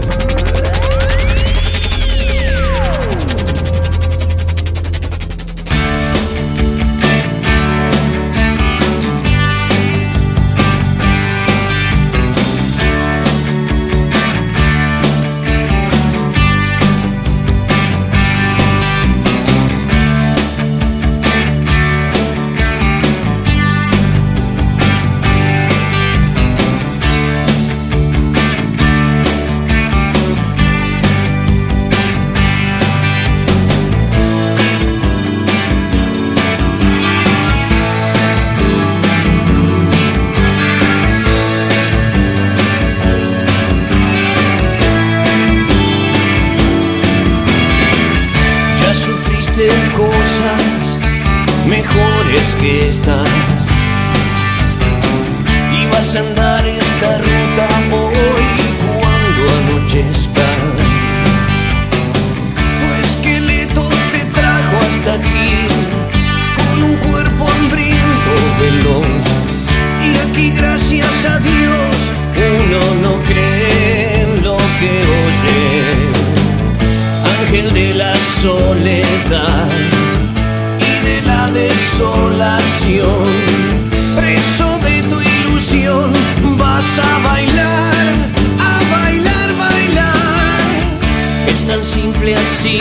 así 92.42 92.80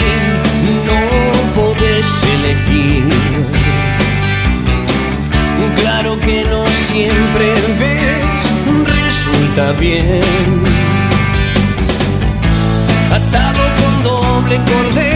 no 0.88 1.00
podés 1.54 2.08
elegir. 2.34 3.04
Claro 5.76 6.18
que 6.20 6.44
no 6.44 6.66
siempre 6.88 7.46
ves, 7.78 8.40
resulta 8.84 9.72
bien. 9.72 10.20
Atado 13.12 13.62
con 13.80 14.02
doble 14.02 14.56
cordel 14.70 15.09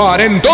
Cuarentonta. 0.00 0.49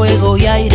Fuego 0.00 0.38
y 0.38 0.46
aire 0.46 0.69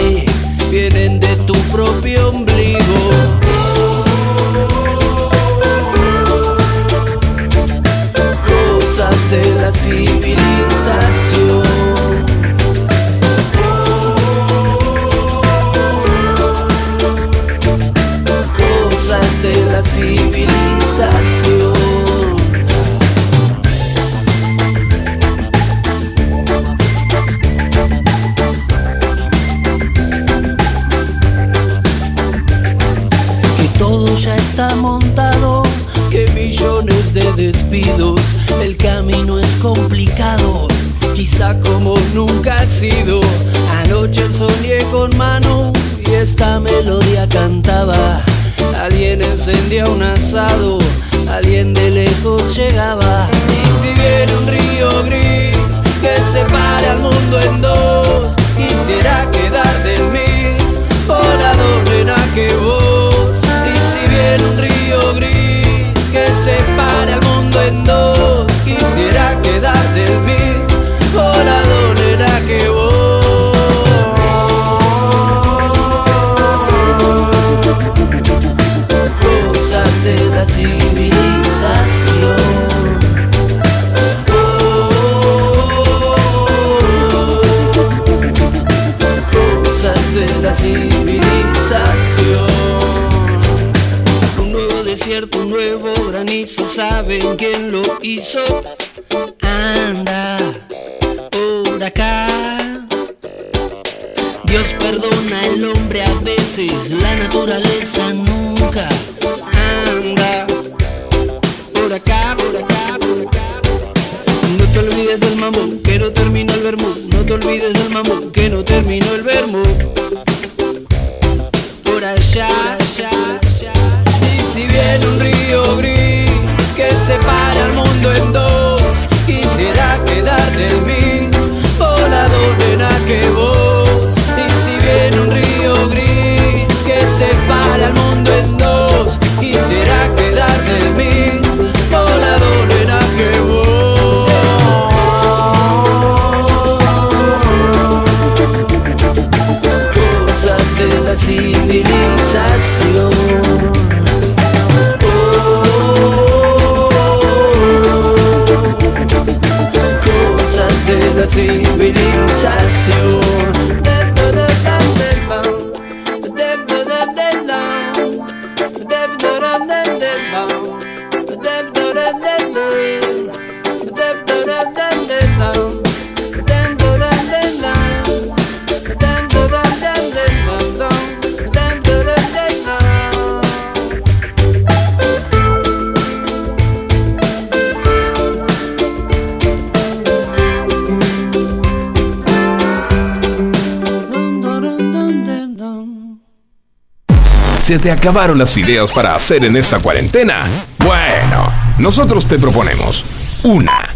te 197.86 197.92
acabaron 197.92 198.40
las 198.40 198.58
ideas 198.58 198.92
para 198.92 199.14
hacer 199.14 199.46
en 199.46 199.56
esta 199.56 199.80
cuarentena? 199.80 200.48
Bueno, 200.80 201.52
nosotros 201.78 202.26
te 202.26 202.40
proponemos 202.40 203.06
una 203.44 203.88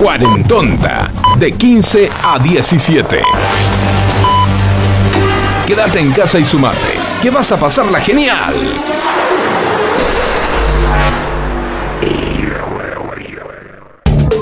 cuarentonta 0.00 1.10
de 1.36 1.52
15 1.52 2.10
a 2.22 2.38
17. 2.38 3.20
Quédate 5.66 6.00
en 6.00 6.12
casa 6.12 6.38
y 6.38 6.46
sumate, 6.46 6.94
que 7.20 7.28
vas 7.28 7.52
a 7.52 7.58
pasarla 7.58 8.00
genial. 8.00 8.54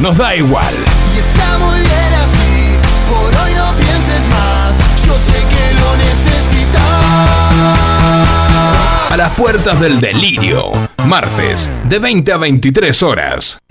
Nos 0.00 0.16
da 0.18 0.34
igual. 0.34 0.74
Y 1.14 1.18
está 1.18 1.58
muy 1.58 1.78
bien 1.80 2.14
así, 2.14 2.76
por 3.08 3.26
hoy 3.42 3.52
no 3.54 3.76
pienses 3.76 4.28
más. 4.28 4.76
Yo 5.06 5.14
sé 5.14 5.38
que 5.48 5.74
lo 5.80 5.96
necesitas. 5.96 7.04
A 9.10 9.16
las 9.16 9.32
puertas 9.34 9.78
del 9.80 10.00
delirio, 10.00 10.72
martes, 11.06 11.70
de 11.84 11.98
20 11.98 12.32
a 12.32 12.36
23 12.38 13.02
horas. 13.02 13.58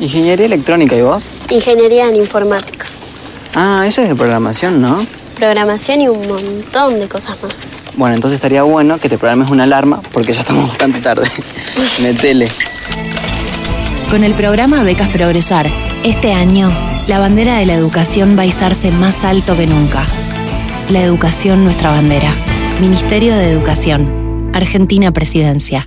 Ingeniería 0.00 0.46
electrónica, 0.46 0.96
¿y 0.96 1.02
vos? 1.02 1.30
Ingeniería 1.50 2.08
en 2.08 2.16
informática, 2.16 2.86
Ah, 3.54 3.84
eso 3.86 4.00
es 4.02 4.08
de 4.08 4.14
programación, 4.14 4.80
¿no? 4.80 5.04
Programación 5.40 6.02
y 6.02 6.08
un 6.08 6.28
montón 6.28 7.00
de 7.00 7.08
cosas 7.08 7.42
más. 7.42 7.72
Bueno, 7.96 8.14
entonces 8.14 8.36
estaría 8.36 8.62
bueno 8.62 8.98
que 8.98 9.08
te 9.08 9.16
programes 9.16 9.50
una 9.50 9.64
alarma 9.64 10.02
porque 10.12 10.34
ya 10.34 10.40
estamos 10.40 10.68
bastante 10.68 11.00
tarde. 11.00 11.26
Metele. 12.02 12.46
Con 14.10 14.22
el 14.22 14.34
programa 14.34 14.82
Becas 14.82 15.08
Progresar, 15.08 15.66
este 16.04 16.34
año, 16.34 16.70
la 17.06 17.18
bandera 17.18 17.56
de 17.56 17.64
la 17.64 17.72
educación 17.72 18.36
va 18.36 18.42
a 18.42 18.46
izarse 18.46 18.90
más 18.90 19.24
alto 19.24 19.56
que 19.56 19.66
nunca. 19.66 20.04
La 20.90 21.00
educación, 21.00 21.64
nuestra 21.64 21.90
bandera. 21.90 22.34
Ministerio 22.82 23.34
de 23.34 23.50
Educación. 23.50 24.50
Argentina 24.52 25.10
Presidencia. 25.10 25.86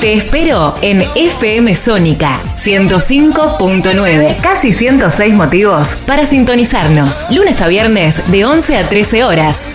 Te 0.00 0.12
espero 0.12 0.74
en 0.82 1.02
FM 1.14 1.74
Sónica 1.74 2.38
105.9. 2.56 4.36
Casi 4.42 4.74
106 4.74 5.32
motivos 5.32 5.94
para 6.06 6.26
sintonizarnos. 6.26 7.24
Lunes 7.30 7.62
a 7.62 7.68
viernes 7.68 8.30
de 8.30 8.44
11 8.44 8.76
a 8.76 8.88
13 8.88 9.24
horas. 9.24 9.72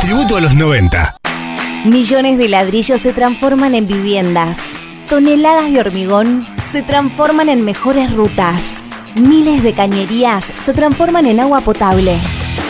Tributo 0.00 0.36
a 0.36 0.40
los 0.40 0.54
90. 0.54 1.16
Millones 1.84 2.38
de 2.38 2.48
ladrillos 2.48 3.00
se 3.00 3.12
transforman 3.12 3.76
en 3.76 3.86
viviendas. 3.86 4.58
Toneladas 5.08 5.72
de 5.72 5.78
hormigón 5.78 6.44
se 6.72 6.82
transforman 6.82 7.48
en 7.48 7.64
mejores 7.64 8.12
rutas. 8.12 8.64
Miles 9.14 9.62
de 9.62 9.72
cañerías 9.74 10.44
se 10.64 10.74
transforman 10.74 11.26
en 11.26 11.38
agua 11.38 11.60
potable. 11.60 12.16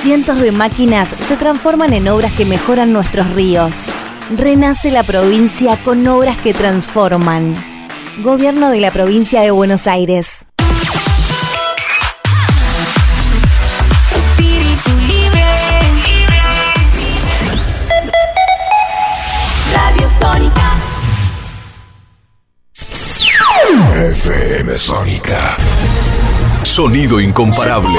Cientos 0.03 0.39
de 0.41 0.53
máquinas 0.53 1.09
se 1.27 1.37
transforman 1.37 1.95
en 1.95 2.09
obras 2.09 2.33
que 2.35 2.45
mejoran 2.45 2.93
nuestros 2.93 3.31
ríos. 3.31 3.87
Renace 4.37 4.93
la 4.93 5.03
provincia 5.03 5.77
con 5.83 6.07
obras 6.07 6.37
que 6.37 6.55
transforman. 6.55 7.57
Gobierno 8.23 8.71
de 8.71 8.79
la 8.79 8.93
provincia 8.93 9.41
de 9.41 9.51
Buenos 9.51 9.89
Aires. 9.89 10.47
Espíritu 14.15 14.91
libre. 15.09 15.45
Radio 19.75 20.09
Sónica. 20.21 20.81
FM 23.97 24.77
Sónica. 24.77 25.57
Sonido 26.63 27.21
incomparable. 27.21 27.99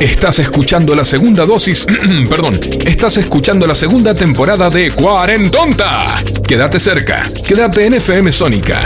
Estás 0.00 0.38
escuchando 0.40 0.94
la 0.94 1.04
segunda 1.04 1.46
dosis, 1.46 1.86
perdón, 2.28 2.60
estás 2.84 3.16
escuchando 3.16 3.66
la 3.66 3.74
segunda 3.74 4.14
temporada 4.14 4.68
de 4.68 4.90
Cuarentonta. 4.92 6.22
Quédate 6.46 6.78
cerca, 6.78 7.26
quédate 7.46 7.86
en 7.86 7.94
FM 7.94 8.30
Sónica. 8.30 8.80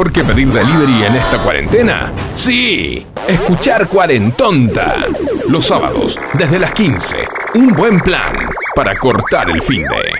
Mejor 0.00 0.12
que 0.12 0.24
pedir 0.24 0.48
delivery 0.50 1.04
en 1.04 1.14
esta 1.14 1.36
cuarentena? 1.42 2.10
Sí, 2.34 3.06
escuchar 3.28 3.86
Cuarentonta. 3.86 4.94
Los 5.48 5.66
sábados, 5.66 6.18
desde 6.32 6.58
las 6.58 6.72
15. 6.72 7.28
Un 7.56 7.68
buen 7.74 8.00
plan 8.00 8.32
para 8.74 8.96
cortar 8.96 9.50
el 9.50 9.60
fin 9.60 9.82
de. 9.82 10.19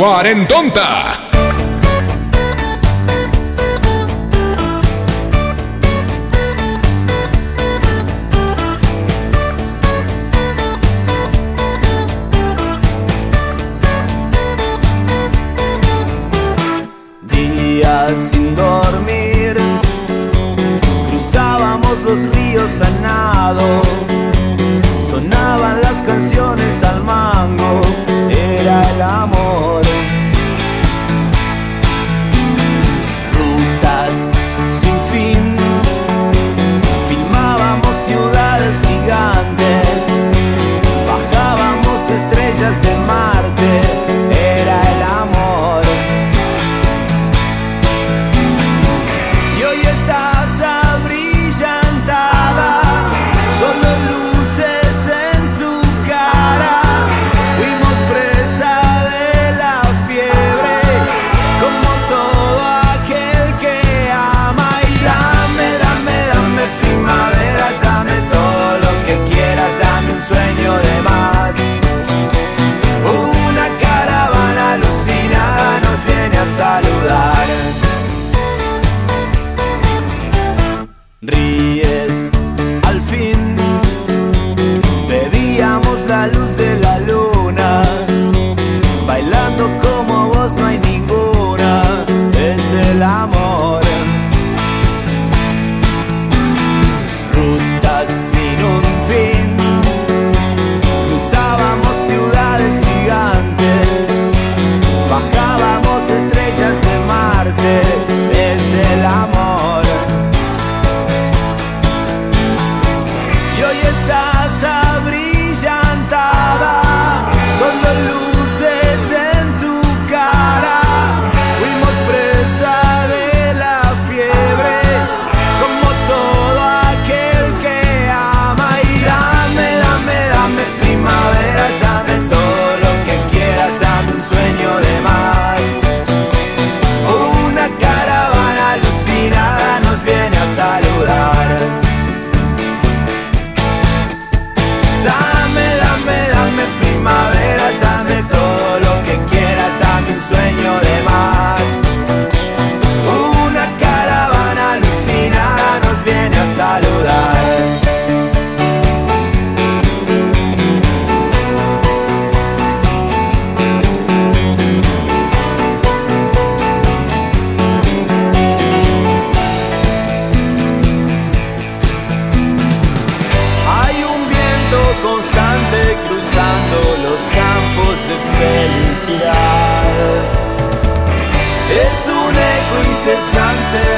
Cuarentonta. 0.00 1.19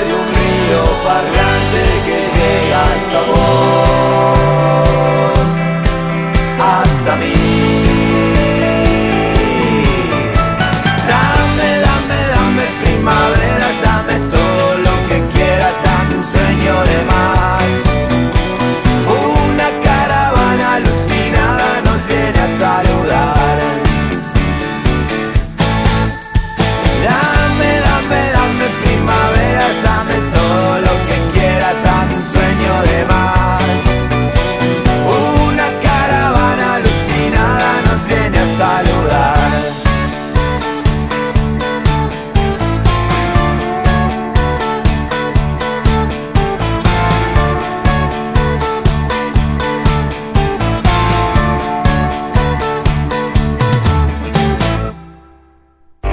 de 0.01 0.15
un 0.15 0.27
río 0.27 0.83
parlante 1.05 1.83
que 2.07 2.19
llega 2.35 2.81
hasta 2.95 3.21
vos. 3.31 4.42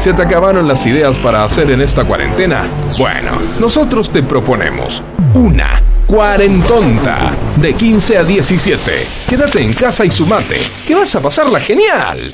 ¿Se 0.09 0.15
te 0.15 0.23
acabaron 0.23 0.67
las 0.67 0.87
ideas 0.87 1.19
para 1.19 1.43
hacer 1.43 1.69
en 1.69 1.81
esta 1.81 2.03
cuarentena? 2.03 2.65
Bueno, 2.97 3.37
nosotros 3.59 4.09
te 4.09 4.23
proponemos 4.23 5.03
una 5.35 5.83
cuarentonta 6.07 7.31
de 7.57 7.75
15 7.75 8.17
a 8.17 8.23
17. 8.23 9.07
Quédate 9.29 9.61
en 9.61 9.71
casa 9.71 10.03
y 10.05 10.09
sumate, 10.09 10.59
que 10.87 10.95
vas 10.95 11.13
a 11.13 11.19
pasarla 11.21 11.59
genial. 11.59 12.33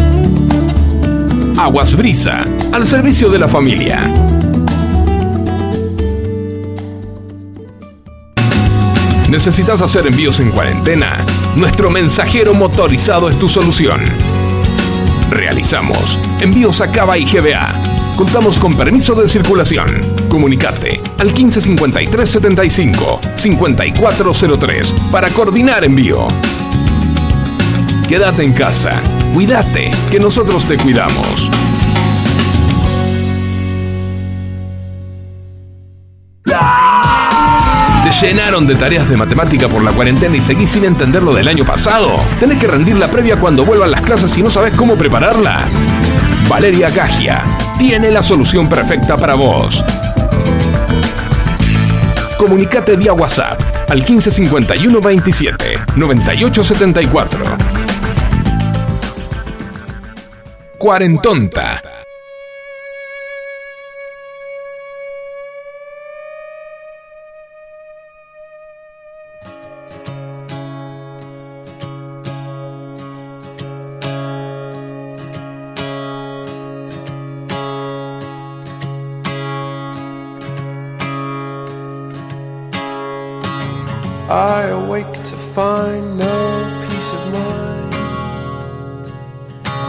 Aguas 1.61 1.95
Brisa, 1.95 2.43
al 2.71 2.87
servicio 2.87 3.29
de 3.29 3.37
la 3.37 3.47
familia. 3.47 3.99
¿Necesitas 9.29 9.83
hacer 9.83 10.07
envíos 10.07 10.39
en 10.39 10.49
cuarentena? 10.49 11.15
Nuestro 11.55 11.91
mensajero 11.91 12.55
motorizado 12.55 13.29
es 13.29 13.37
tu 13.37 13.47
solución. 13.47 14.01
Realizamos 15.29 16.17
envíos 16.39 16.81
a 16.81 16.91
Cava 16.91 17.15
y 17.19 17.25
GBA. 17.25 17.67
Contamos 18.17 18.57
con 18.57 18.75
permiso 18.75 19.13
de 19.13 19.27
circulación. 19.27 20.01
Comunicate 20.29 20.99
al 21.19 21.31
155375 21.31 23.19
5403 23.35 24.95
para 25.11 25.29
coordinar 25.29 25.83
envío. 25.83 26.27
Quédate 28.09 28.43
en 28.43 28.53
casa. 28.53 28.99
Cuídate, 29.33 29.91
que 30.09 30.19
nosotros 30.19 30.65
te 30.65 30.77
cuidamos. 30.77 31.49
¿Te 38.03 38.11
llenaron 38.27 38.67
de 38.67 38.75
tareas 38.75 39.07
de 39.07 39.15
matemática 39.15 39.69
por 39.69 39.81
la 39.83 39.93
cuarentena 39.93 40.35
y 40.35 40.41
seguís 40.41 40.71
sin 40.71 40.83
entender 40.83 41.23
lo 41.23 41.33
del 41.33 41.47
año 41.47 41.63
pasado? 41.63 42.17
¿Tenés 42.39 42.59
que 42.59 42.67
rendir 42.67 42.97
la 42.97 43.07
previa 43.07 43.37
cuando 43.37 43.63
vuelvan 43.63 43.91
las 43.91 44.01
clases 44.01 44.35
y 44.37 44.43
no 44.43 44.49
sabes 44.49 44.73
cómo 44.75 44.95
prepararla? 44.95 45.65
Valeria 46.49 46.89
Gagia 46.89 47.43
tiene 47.79 48.11
la 48.11 48.21
solución 48.21 48.67
perfecta 48.67 49.15
para 49.15 49.35
vos. 49.35 49.83
Comunicate 52.37 52.97
vía 52.97 53.13
WhatsApp 53.13 53.61
al 53.89 53.99
1551 53.99 54.99
27 54.99 55.79
9874. 55.95 57.50
Cuarentonta. 60.81 61.70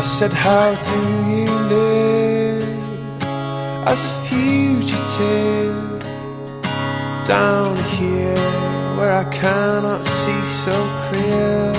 I 0.03 0.05
said, 0.05 0.33
How 0.33 0.75
do 0.91 1.01
you 1.31 1.49
live 1.77 2.83
as 3.87 4.05
a 4.05 4.13
fugitive 4.27 6.03
down 7.25 7.77
here 7.95 8.35
where 8.97 9.13
I 9.13 9.23
cannot 9.31 10.05
see 10.05 10.43
so 10.43 10.75
clear? 11.07 11.73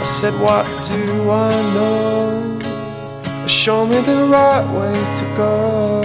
I 0.00 0.02
said, 0.02 0.32
What 0.40 0.64
do 0.88 1.30
I 1.30 1.52
know? 1.74 3.46
Show 3.46 3.84
me 3.84 4.00
the 4.00 4.24
right 4.32 4.66
way 4.78 4.96
to 5.20 5.24
go. 5.36 6.02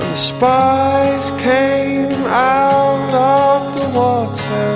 And 0.00 0.08
the 0.12 0.14
spies 0.14 1.32
came 1.32 2.12
out 2.28 3.12
of 3.12 3.74
the 3.74 3.86
water. 3.98 4.70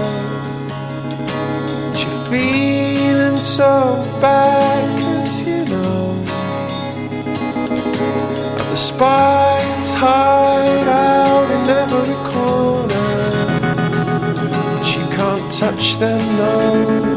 And 1.87 1.97
you're 2.03 2.19
feeling 2.33 3.37
so 3.37 4.14
bad, 4.25 4.85
cause 5.01 5.47
you 5.47 5.65
know. 5.67 6.25
The 8.71 8.77
spies 8.77 9.89
hide 10.03 10.89
out 10.89 11.49
in 11.57 11.65
every 11.83 12.19
corner. 12.33 13.13
But 14.77 14.87
you 14.97 15.05
can't 15.17 15.47
touch 15.61 15.99
them, 15.99 16.23
no. 16.39 17.14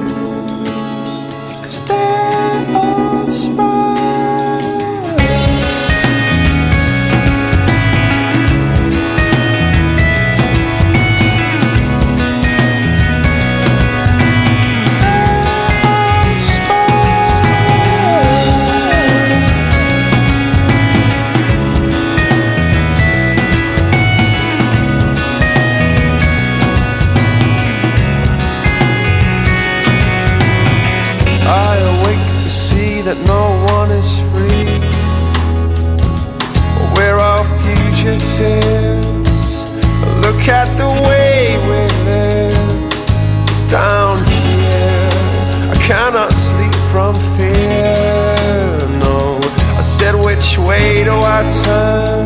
Turn? 51.67 52.25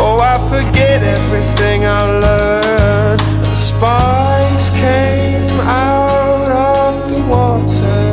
Oh, 0.00 0.18
I 0.32 0.36
forget 0.52 0.98
everything 1.16 1.78
I 1.84 2.02
learned. 2.24 3.20
The 3.52 3.60
spies 3.70 4.64
came 4.84 5.58
out 5.60 6.48
of 6.74 6.92
the 7.10 7.20
water. 7.34 8.04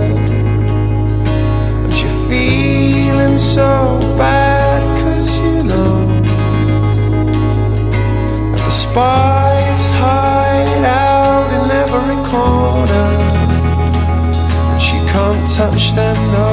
And 1.83 1.93
you're 1.99 2.19
feeling 2.29 3.37
so 3.55 3.69
bad, 4.21 4.81
cause 5.01 5.29
you 5.45 5.63
know. 5.71 5.95
that 8.51 8.63
the 8.69 8.75
spies 8.85 9.85
hide 10.03 10.85
out 11.07 11.47
in 11.57 11.65
every 11.83 12.19
corner. 12.33 13.09
But 14.67 14.83
you 14.91 15.01
can't 15.13 15.43
touch 15.57 15.83
them, 15.99 16.19
no. 16.35 16.50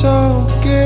so 0.00 0.46
good. 0.62 0.79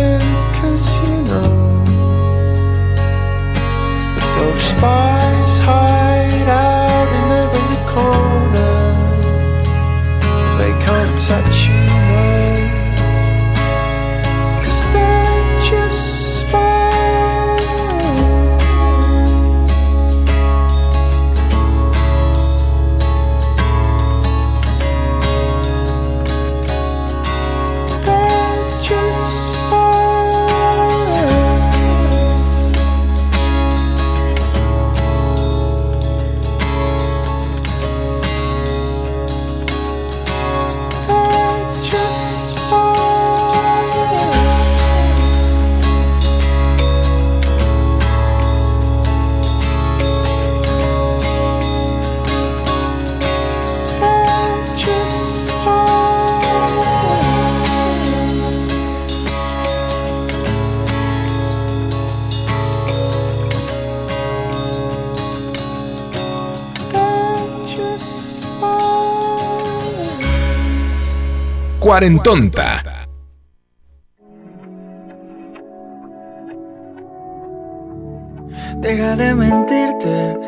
Deja 78.80 79.14
de 79.14 79.34
mentirte. 79.34 80.38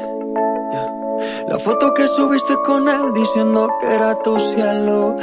La 1.48 1.59
foto 1.60 1.94
que 1.94 2.09
subiste 2.09 2.56
con 2.64 2.89
él 2.89 3.14
diciendo 3.14 3.68
que 3.81 3.94
era 3.94 4.20
tu 4.23 4.36
cielo. 4.40 5.16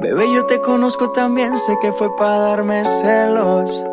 Bebé, 0.00 0.32
yo 0.32 0.46
te 0.46 0.60
conozco 0.60 1.10
también, 1.10 1.58
sé 1.58 1.76
que 1.80 1.92
fue 1.92 2.14
para 2.16 2.38
darme 2.38 2.84
celos. 2.84 3.91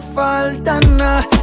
falta 0.00 0.80
nada. 0.98 1.35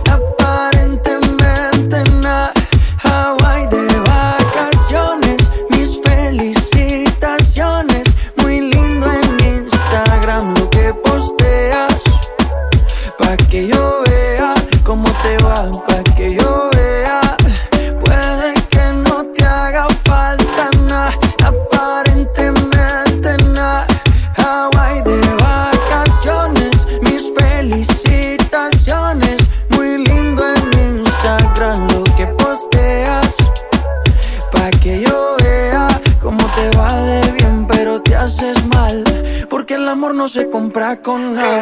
con 41.02 41.34
nadie. 41.34 41.53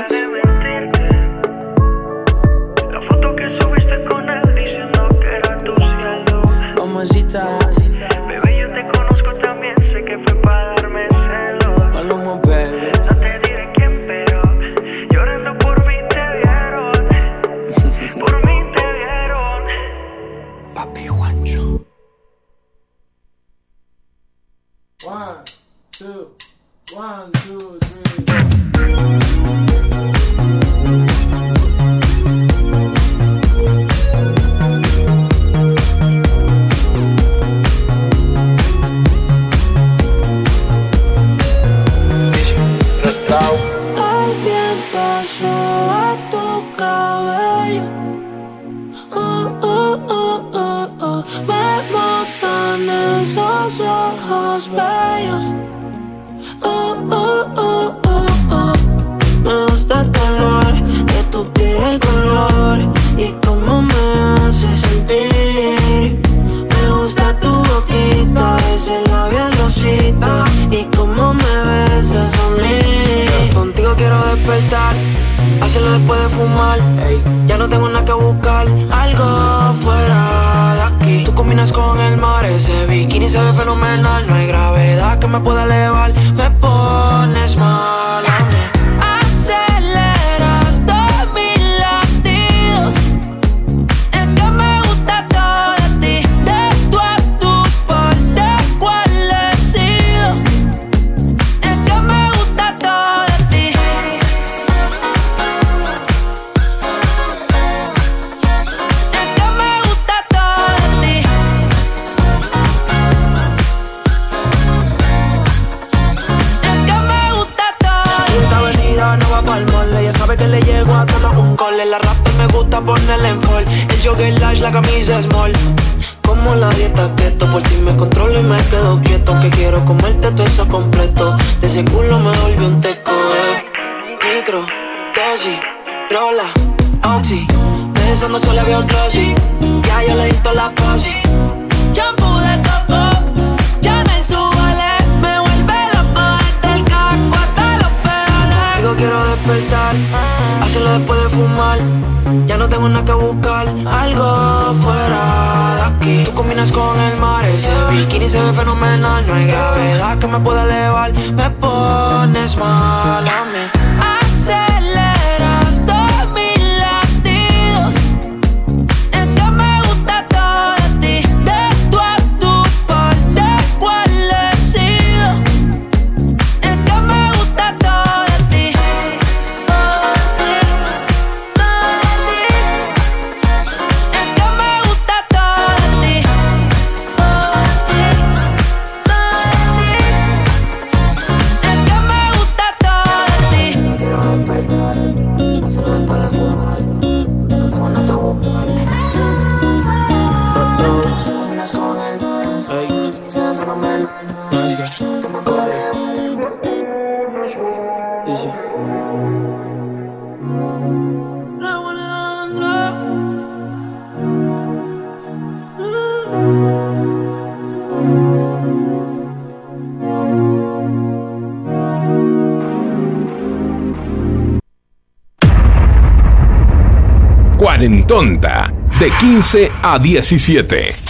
De 229.01 229.09
15 229.09 229.71
a 229.81 229.97
17. 229.97 231.00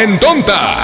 Tonta. 0.00 0.79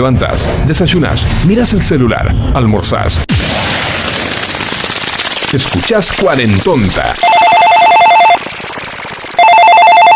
levantás, 0.00 0.48
desayunás, 0.66 1.26
mirás 1.46 1.74
el 1.74 1.82
celular, 1.82 2.34
almorzás. 2.54 3.20
Escuchás 5.52 6.10
cuarentonta. 6.18 7.12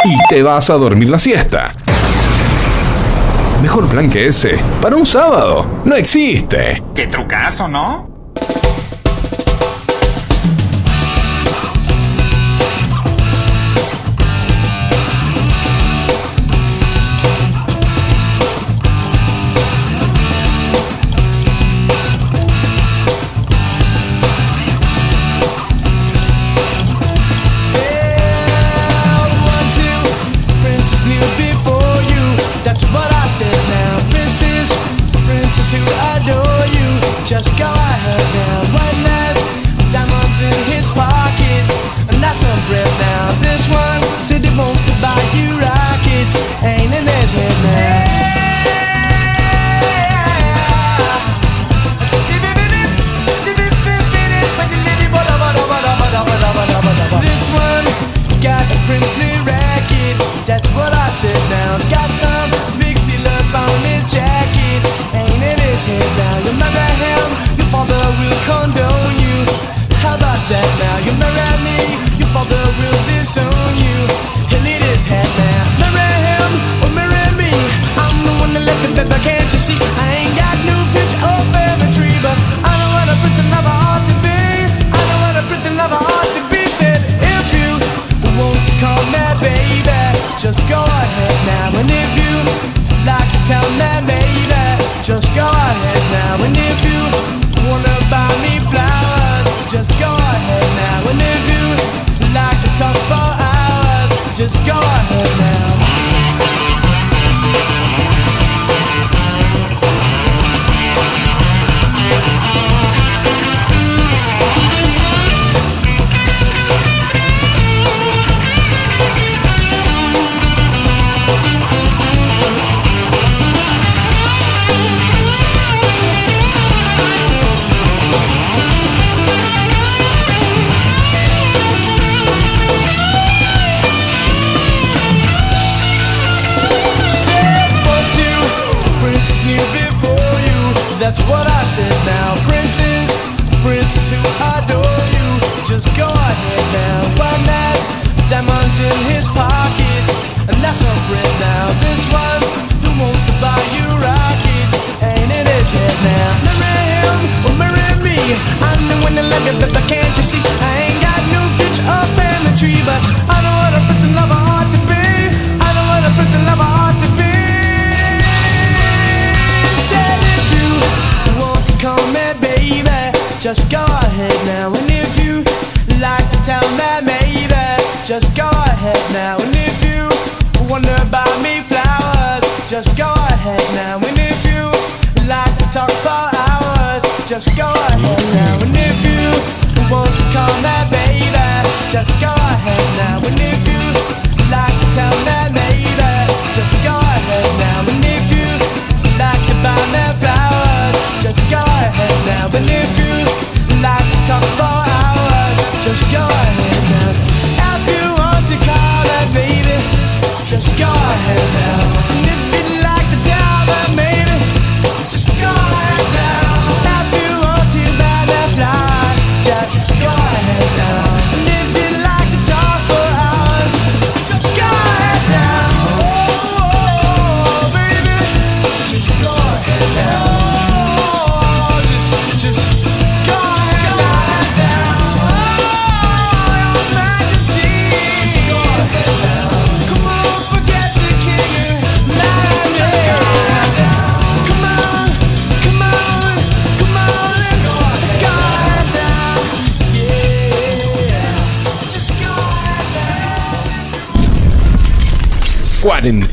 Y 0.06 0.16
te 0.31 0.43
vas 0.43 0.70
a 0.70 0.74
dormir 0.74 1.11
la 1.11 1.19
siesta. 1.19 1.74
Mejor 3.61 3.86
plan 3.86 4.09
que 4.09 4.28
ese. 4.28 4.59
Para 4.81 4.97
un 4.97 5.05
sábado. 5.05 5.82
No 5.85 5.94
existe. 5.97 6.82
¿Qué 6.94 7.06
trucazo, 7.06 7.69
no? 7.69 8.14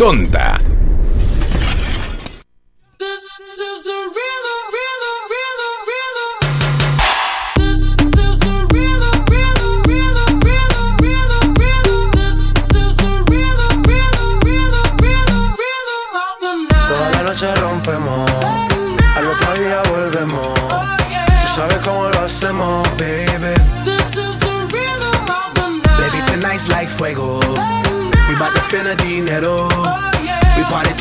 tonta. 0.02 0.57
Toda 16.88 17.10
la 17.11 17.22
noche 17.22 17.53
rompemos, 17.57 18.32
al 19.15 19.28
otro 19.28 19.53
día 19.53 19.84
volvemos. 19.91 20.53
Tú 20.56 21.48
sabes 21.53 21.78
cómo 21.84 22.10
lo 22.10 22.22
hacemos, 22.22 22.90
baby. 22.98 23.53
Baby, 25.99 26.22
tonight's 26.26 26.68
like 26.69 26.90
fuego. 26.90 27.40
We 28.32 28.38
bout 28.40 28.56
to 28.56 28.61
spend 28.61 28.88
the 28.88 28.95
dinero 28.95 29.70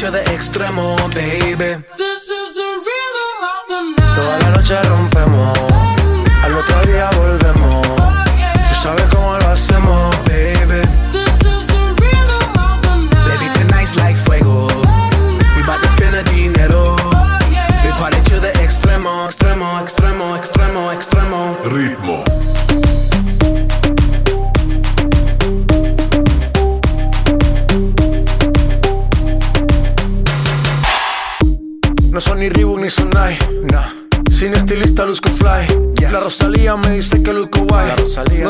de 0.08 0.20
extremo, 0.34 0.96
baby. 1.14 1.84
Toda 4.14 4.38
la 4.38 4.50
noche 4.50 4.82
rompemos, 4.84 5.58
al 6.42 6.54
otro 6.56 6.80
día 6.90 7.10
volvemos. 7.16 7.86
Oh, 7.86 8.24
yeah. 8.38 8.66
Tú 8.70 8.80
sabes 8.80 9.04
cómo 9.10 9.19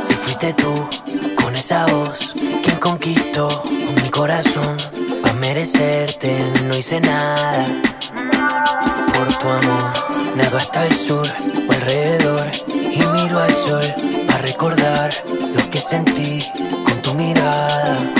Si 0.00 0.14
fuiste 0.14 0.52
tú, 0.54 0.88
con 1.36 1.54
esa 1.54 1.86
voz, 1.86 2.34
quien 2.64 2.78
conquistó 2.80 3.62
mi 4.02 4.10
corazón, 4.10 4.76
pa' 5.22 5.34
merecerte 5.34 6.36
no 6.66 6.76
hice 6.76 7.00
nada. 7.00 7.66
Por 9.14 9.38
tu 9.38 9.48
amor, 9.48 9.92
nado 10.34 10.56
hasta 10.56 10.84
el 10.84 10.92
sur 10.92 11.28
o 11.68 11.72
alrededor 11.72 12.50
y 12.66 12.98
miro 13.14 13.38
al 13.38 13.54
sol 13.54 13.84
para 14.26 14.38
recordar 14.38 15.14
lo 15.54 15.70
que 15.70 15.80
sentí 15.80 16.44
con 16.84 17.00
tu 17.02 17.14
mirada. 17.14 18.19